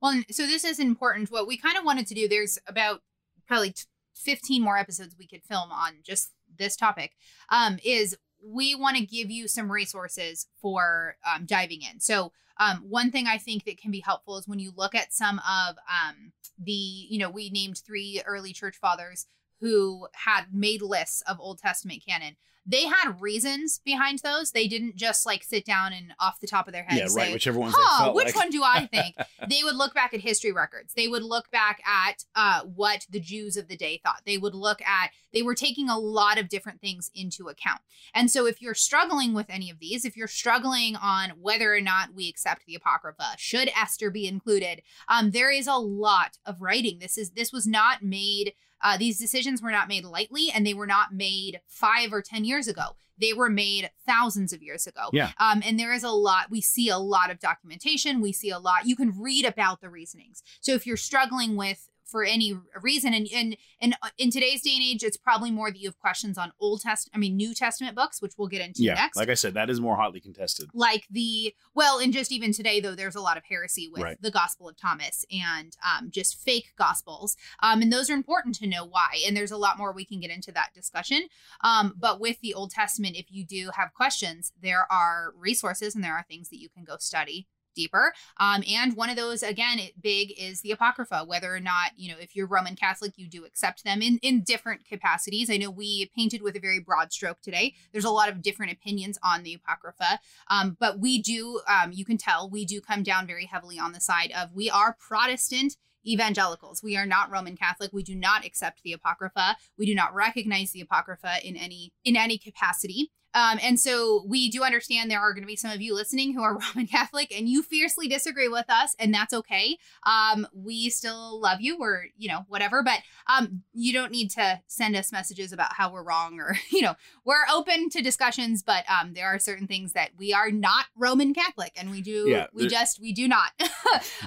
Well, 0.00 0.22
so 0.30 0.46
this 0.46 0.62
is 0.62 0.78
important. 0.78 1.32
What 1.32 1.48
we 1.48 1.56
kind 1.56 1.76
of 1.76 1.84
wanted 1.84 2.06
to 2.06 2.14
do, 2.14 2.28
there's 2.28 2.60
about 2.68 3.00
probably 3.48 3.74
15 4.14 4.62
more 4.62 4.78
episodes 4.78 5.16
we 5.18 5.26
could 5.26 5.42
film 5.42 5.72
on 5.72 5.94
just 6.04 6.30
this 6.56 6.76
topic, 6.76 7.10
um, 7.48 7.78
is 7.84 8.16
we 8.40 8.76
want 8.76 8.96
to 8.96 9.04
give 9.04 9.32
you 9.32 9.48
some 9.48 9.72
resources 9.72 10.46
for 10.62 11.16
um, 11.26 11.44
diving 11.44 11.80
in. 11.82 11.98
So, 11.98 12.30
um, 12.58 12.84
one 12.88 13.10
thing 13.10 13.26
I 13.26 13.38
think 13.38 13.64
that 13.64 13.78
can 13.78 13.90
be 13.90 14.00
helpful 14.00 14.38
is 14.38 14.46
when 14.46 14.58
you 14.58 14.72
look 14.76 14.94
at 14.94 15.12
some 15.12 15.40
of 15.40 15.76
um, 15.88 16.32
the, 16.58 16.72
you 16.72 17.18
know, 17.18 17.30
we 17.30 17.50
named 17.50 17.78
three 17.78 18.22
early 18.26 18.52
church 18.52 18.76
fathers 18.76 19.26
who 19.60 20.06
had 20.14 20.46
made 20.52 20.82
lists 20.82 21.22
of 21.22 21.40
Old 21.40 21.58
Testament 21.58 22.02
canon. 22.06 22.36
They 22.66 22.86
had 22.86 23.20
reasons 23.20 23.80
behind 23.84 24.20
those. 24.20 24.52
They 24.52 24.68
didn't 24.68 24.96
just 24.96 25.26
like 25.26 25.44
sit 25.44 25.64
down 25.64 25.92
and 25.92 26.14
off 26.18 26.40
the 26.40 26.46
top 26.46 26.66
of 26.66 26.72
their 26.72 26.84
head 26.84 26.98
Yeah, 26.98 27.06
say, 27.06 27.32
Whichever 27.32 27.58
ones 27.58 27.74
huh, 27.76 28.12
which 28.12 28.34
one 28.34 28.50
do 28.50 28.62
I 28.62 28.86
think? 28.92 29.16
they 29.48 29.62
would 29.62 29.76
look 29.76 29.94
back 29.94 30.14
at 30.14 30.20
history 30.20 30.52
records. 30.52 30.94
They 30.94 31.08
would 31.08 31.22
look 31.22 31.50
back 31.50 31.82
at 31.86 32.24
uh, 32.34 32.62
what 32.62 33.06
the 33.10 33.20
Jews 33.20 33.56
of 33.56 33.68
the 33.68 33.76
day 33.76 34.00
thought. 34.02 34.22
They 34.24 34.38
would 34.38 34.54
look 34.54 34.80
at, 34.82 35.10
they 35.32 35.42
were 35.42 35.54
taking 35.54 35.88
a 35.88 35.98
lot 35.98 36.38
of 36.38 36.48
different 36.48 36.80
things 36.80 37.10
into 37.14 37.48
account. 37.48 37.80
And 38.14 38.30
so 38.30 38.46
if 38.46 38.62
you're 38.62 38.74
struggling 38.74 39.34
with 39.34 39.46
any 39.48 39.70
of 39.70 39.78
these, 39.78 40.04
if 40.04 40.16
you're 40.16 40.26
struggling 40.26 40.96
on 40.96 41.30
whether 41.40 41.74
or 41.74 41.80
not 41.80 42.14
we 42.14 42.28
accept 42.28 42.64
the 42.66 42.74
Apocrypha, 42.74 43.34
should 43.36 43.70
Esther 43.76 44.10
be 44.10 44.26
included, 44.26 44.82
um, 45.08 45.32
there 45.32 45.50
is 45.50 45.66
a 45.66 45.76
lot 45.76 46.38
of 46.46 46.60
writing. 46.62 46.98
This 46.98 47.18
is, 47.18 47.30
this 47.30 47.52
was 47.52 47.66
not 47.66 48.02
made, 48.02 48.54
uh, 48.82 48.98
these 48.98 49.18
decisions 49.18 49.62
were 49.62 49.70
not 49.70 49.88
made 49.88 50.04
lightly 50.04 50.50
and 50.54 50.66
they 50.66 50.74
were 50.74 50.86
not 50.86 51.12
made 51.12 51.60
five 51.66 52.12
or 52.12 52.20
10 52.20 52.44
years 52.44 52.53
ago. 52.68 52.96
They 53.16 53.32
were 53.32 53.48
made 53.48 53.90
thousands 54.06 54.52
of 54.52 54.62
years 54.62 54.86
ago. 54.86 55.08
Yeah. 55.12 55.30
Um, 55.38 55.62
and 55.64 55.78
there 55.78 55.92
is 55.92 56.02
a 56.02 56.10
lot, 56.10 56.50
we 56.50 56.60
see 56.60 56.88
a 56.88 56.98
lot 56.98 57.30
of 57.30 57.38
documentation. 57.38 58.20
We 58.20 58.32
see 58.32 58.50
a 58.50 58.58
lot, 58.58 58.86
you 58.86 58.96
can 58.96 59.12
read 59.20 59.44
about 59.44 59.80
the 59.80 59.88
reasonings. 59.88 60.42
So 60.60 60.72
if 60.72 60.86
you're 60.86 60.96
struggling 60.96 61.56
with, 61.56 61.88
for 62.04 62.24
any 62.24 62.56
reason, 62.82 63.14
and 63.14 63.26
and 63.34 63.56
and 63.80 63.96
uh, 64.02 64.08
in 64.18 64.30
today's 64.30 64.62
day 64.62 64.72
and 64.74 64.82
age, 64.82 65.02
it's 65.02 65.16
probably 65.16 65.50
more 65.50 65.70
that 65.70 65.78
you 65.78 65.88
have 65.88 65.98
questions 65.98 66.36
on 66.38 66.52
Old 66.60 66.82
Test, 66.82 67.10
I 67.14 67.18
mean 67.18 67.36
New 67.36 67.54
Testament 67.54 67.96
books, 67.96 68.20
which 68.20 68.32
we'll 68.38 68.48
get 68.48 68.60
into 68.60 68.82
Yeah, 68.82 68.94
next. 68.94 69.16
like 69.16 69.28
I 69.28 69.34
said, 69.34 69.54
that 69.54 69.70
is 69.70 69.80
more 69.80 69.96
hotly 69.96 70.20
contested. 70.20 70.68
like 70.74 71.04
the 71.10 71.54
well, 71.74 71.98
and 71.98 72.12
just 72.12 72.30
even 72.32 72.52
today 72.52 72.80
though, 72.80 72.94
there's 72.94 73.16
a 73.16 73.20
lot 73.20 73.36
of 73.36 73.44
heresy 73.48 73.88
with 73.92 74.02
Right. 74.02 74.16
the 74.20 74.30
Gospel 74.30 74.68
of 74.68 74.76
Thomas 74.76 75.24
and 75.32 75.76
um, 75.84 76.10
just 76.10 76.38
fake 76.40 76.72
gospels, 76.76 77.36
um, 77.62 77.82
and 77.82 77.92
those 77.92 78.10
are 78.10 78.14
important 78.14 78.54
to 78.56 78.66
know 78.66 78.84
why. 78.84 79.22
And 79.26 79.36
there's 79.36 79.50
a 79.50 79.56
lot 79.56 79.78
more 79.78 79.92
we 79.92 80.04
can 80.04 80.20
get 80.20 80.30
into 80.30 80.52
that 80.52 80.70
discussion. 80.74 81.22
Um, 81.62 81.94
but 81.98 82.20
with 82.20 82.40
the 82.40 82.54
Old 82.54 82.70
Testament, 82.70 83.16
if 83.16 83.26
you 83.30 83.44
do 83.44 83.70
have 83.76 83.94
questions, 83.94 84.52
there 84.60 84.86
are 84.92 85.32
resources 85.36 85.94
and 85.94 86.02
there 86.04 86.14
are 86.14 86.24
things 86.28 86.48
that 86.50 86.58
you 86.60 86.68
can 86.68 86.84
go 86.84 86.96
study 86.98 87.46
deeper. 87.74 88.12
Um, 88.38 88.62
and 88.68 88.96
one 88.96 89.10
of 89.10 89.16
those, 89.16 89.42
again, 89.42 89.80
big 90.00 90.32
is 90.38 90.60
the 90.60 90.70
Apocrypha, 90.70 91.24
whether 91.26 91.54
or 91.54 91.60
not, 91.60 91.92
you 91.96 92.10
know, 92.12 92.18
if 92.18 92.34
you're 92.34 92.46
Roman 92.46 92.76
Catholic, 92.76 93.12
you 93.16 93.28
do 93.28 93.44
accept 93.44 93.84
them 93.84 94.02
in, 94.02 94.18
in 94.22 94.42
different 94.42 94.86
capacities. 94.86 95.50
I 95.50 95.56
know 95.56 95.70
we 95.70 96.10
painted 96.16 96.42
with 96.42 96.56
a 96.56 96.60
very 96.60 96.80
broad 96.80 97.12
stroke 97.12 97.40
today. 97.40 97.74
There's 97.92 98.04
a 98.04 98.10
lot 98.10 98.28
of 98.28 98.42
different 98.42 98.72
opinions 98.72 99.18
on 99.22 99.42
the 99.42 99.54
Apocrypha. 99.54 100.20
Um, 100.48 100.76
but 100.78 101.00
we 101.00 101.20
do, 101.20 101.60
um, 101.68 101.92
you 101.92 102.04
can 102.04 102.18
tell, 102.18 102.48
we 102.48 102.64
do 102.64 102.80
come 102.80 103.02
down 103.02 103.26
very 103.26 103.46
heavily 103.46 103.78
on 103.78 103.92
the 103.92 104.00
side 104.00 104.32
of 104.36 104.52
we 104.52 104.70
are 104.70 104.96
Protestant 104.98 105.76
evangelicals. 106.06 106.82
We 106.82 106.96
are 106.96 107.06
not 107.06 107.30
Roman 107.30 107.56
Catholic. 107.56 107.90
We 107.92 108.02
do 108.02 108.14
not 108.14 108.44
accept 108.44 108.82
the 108.82 108.92
Apocrypha. 108.92 109.56
We 109.78 109.86
do 109.86 109.94
not 109.94 110.14
recognize 110.14 110.70
the 110.72 110.82
Apocrypha 110.82 111.46
in 111.46 111.56
any 111.56 111.92
in 112.04 112.16
any 112.16 112.36
capacity. 112.36 113.10
Um, 113.34 113.58
and 113.62 113.78
so 113.78 114.24
we 114.26 114.48
do 114.48 114.62
understand 114.62 115.10
there 115.10 115.20
are 115.20 115.32
going 115.34 115.42
to 115.42 115.48
be 115.48 115.56
some 115.56 115.72
of 115.72 115.80
you 115.80 115.94
listening 115.94 116.32
who 116.32 116.42
are 116.42 116.58
Roman 116.74 116.86
Catholic 116.86 117.36
and 117.36 117.48
you 117.48 117.62
fiercely 117.62 118.08
disagree 118.08 118.48
with 118.48 118.66
us, 118.68 118.94
and 118.98 119.12
that's 119.12 119.34
okay. 119.34 119.78
Um, 120.06 120.46
we 120.54 120.88
still 120.90 121.40
love 121.40 121.60
you, 121.60 121.78
or 121.80 122.06
you 122.16 122.28
know, 122.28 122.44
whatever. 122.48 122.82
But 122.82 123.00
um, 123.26 123.62
you 123.72 123.92
don't 123.92 124.12
need 124.12 124.30
to 124.32 124.60
send 124.66 124.96
us 124.96 125.12
messages 125.12 125.52
about 125.52 125.74
how 125.74 125.92
we're 125.92 126.04
wrong, 126.04 126.38
or 126.38 126.56
you 126.70 126.82
know, 126.82 126.94
we're 127.24 127.44
open 127.52 127.90
to 127.90 128.02
discussions. 128.02 128.62
But 128.62 128.84
um, 128.88 129.14
there 129.14 129.26
are 129.26 129.38
certain 129.38 129.66
things 129.66 129.92
that 129.92 130.10
we 130.16 130.32
are 130.32 130.50
not 130.50 130.86
Roman 130.96 131.34
Catholic, 131.34 131.72
and 131.76 131.90
we 131.90 132.00
do, 132.00 132.28
Yeah, 132.28 132.46
we 132.52 132.68
just, 132.68 133.00
we 133.00 133.12
do 133.12 133.26
not. 133.26 133.50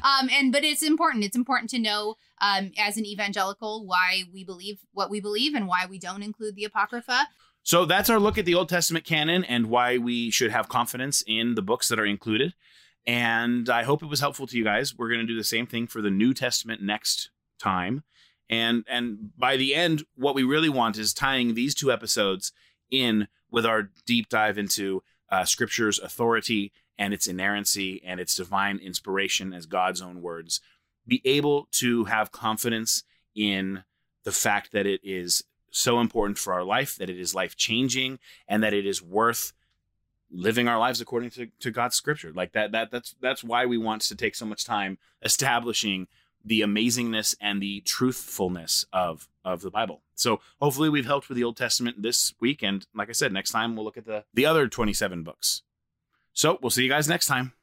um, 0.04 0.30
and 0.32 0.52
but 0.52 0.64
it's 0.64 0.84
important. 0.84 1.24
It's 1.24 1.36
important 1.36 1.70
to 1.72 1.80
know 1.80 2.16
um, 2.42 2.72
as 2.78 2.98
an 2.98 3.06
evangelical 3.06 3.86
why 3.86 4.24
we 4.34 4.44
believe 4.44 4.80
what 4.94 5.10
we 5.10 5.20
believe 5.20 5.54
and 5.54 5.68
why 5.68 5.86
we 5.90 5.98
don't 5.98 6.24
include 6.24 6.56
the 6.56 6.66
apocrypha. 6.66 7.28
So 7.68 7.84
that's 7.84 8.10
our 8.10 8.18
look 8.18 8.38
at 8.38 8.46
the 8.46 8.56
Old 8.56 8.70
Testament 8.70 9.04
canon 9.04 9.44
and 9.44 9.66
why 9.66 9.98
we 9.98 10.32
should 10.32 10.52
have 10.52 10.70
confidence 10.70 11.22
in 11.28 11.56
the 11.56 11.62
books 11.62 11.90
that 11.90 12.00
are 12.00 12.06
included. 12.06 12.54
And 13.06 13.68
I 13.68 13.84
hope 13.84 14.02
it 14.02 14.06
was 14.06 14.22
helpful 14.22 14.48
to 14.48 14.58
you 14.58 14.64
guys. 14.64 14.96
We're 14.96 15.10
going 15.10 15.20
to 15.20 15.28
do 15.28 15.36
the 15.36 15.44
same 15.44 15.68
thing 15.68 15.86
for 15.86 16.02
the 16.02 16.10
New 16.10 16.34
Testament 16.34 16.82
next 16.82 17.30
time. 17.62 18.06
And 18.50 18.86
and 18.88 19.32
by 19.38 19.58
the 19.58 19.76
end, 19.76 20.06
what 20.16 20.34
we 20.34 20.44
really 20.44 20.70
want 20.70 20.98
is 20.98 21.14
tying 21.14 21.56
these 21.56 21.76
two 21.76 21.92
episodes 21.92 22.54
in 22.90 23.28
with 23.52 23.66
our 23.66 23.90
deep 24.06 24.30
dive 24.30 24.58
into 24.58 25.04
uh, 25.30 25.44
Scripture's 25.44 26.00
authority 26.00 26.72
and 26.98 27.14
its 27.14 27.28
inerrancy 27.28 28.02
and 28.06 28.22
its 28.22 28.34
divine 28.34 28.78
inspiration 28.78 29.52
as 29.52 29.66
God's 29.66 30.02
own 30.02 30.22
words. 30.22 30.62
Be 31.06 31.22
able 31.26 31.68
to 31.74 32.06
have 32.06 32.32
confidence 32.32 33.04
in 33.36 33.84
the 34.24 34.32
fact 34.32 34.72
that 34.72 34.86
it 34.86 35.02
is 35.04 35.44
so 35.72 36.00
important 36.00 36.38
for 36.38 36.54
our 36.54 36.64
life, 36.64 36.96
that 36.98 37.10
it 37.10 37.20
is 37.20 37.36
life 37.36 37.56
changing, 37.56 38.20
and 38.48 38.64
that 38.64 38.74
it 38.74 38.86
is 38.86 39.02
worth 39.02 39.54
living 40.30 40.68
our 40.68 40.78
lives 40.78 41.00
according 41.00 41.30
to, 41.32 41.48
to 41.60 41.72
God's 41.72 41.96
scripture. 41.96 42.32
Like 42.34 42.54
that, 42.54 42.72
that 42.72 42.92
that's 42.92 43.16
that's 43.22 43.44
why 43.44 43.66
we 43.66 43.78
want 43.78 44.02
to 44.04 44.16
take 44.16 44.36
so 44.36 44.46
much 44.46 44.66
time 44.66 44.98
establishing 45.24 46.08
the 46.44 46.62
amazingness 46.62 47.36
and 47.42 47.62
the 47.62 47.82
truthfulness 47.82 48.86
of 48.92 49.28
of 49.44 49.62
the 49.62 49.72
Bible. 49.72 50.02
So 50.16 50.42
hopefully 50.60 50.90
we've 50.90 51.06
helped 51.06 51.30
with 51.30 51.38
the 51.38 51.44
Old 51.44 51.58
Testament 51.58 52.02
this 52.02 52.34
week. 52.40 52.64
And 52.64 52.86
like 52.94 53.10
I 53.10 53.14
said, 53.14 53.32
next 53.32 53.52
time 53.52 53.76
we'll 53.76 53.86
look 53.86 53.98
at 53.98 54.06
the 54.06 54.26
the 54.34 54.46
other 54.46 54.68
27 54.68 55.24
books. 55.24 55.62
So 56.34 56.60
we'll 56.62 56.70
see 56.70 56.84
you 56.84 56.90
guys 56.90 57.08
next 57.08 57.28
time. 57.28 57.54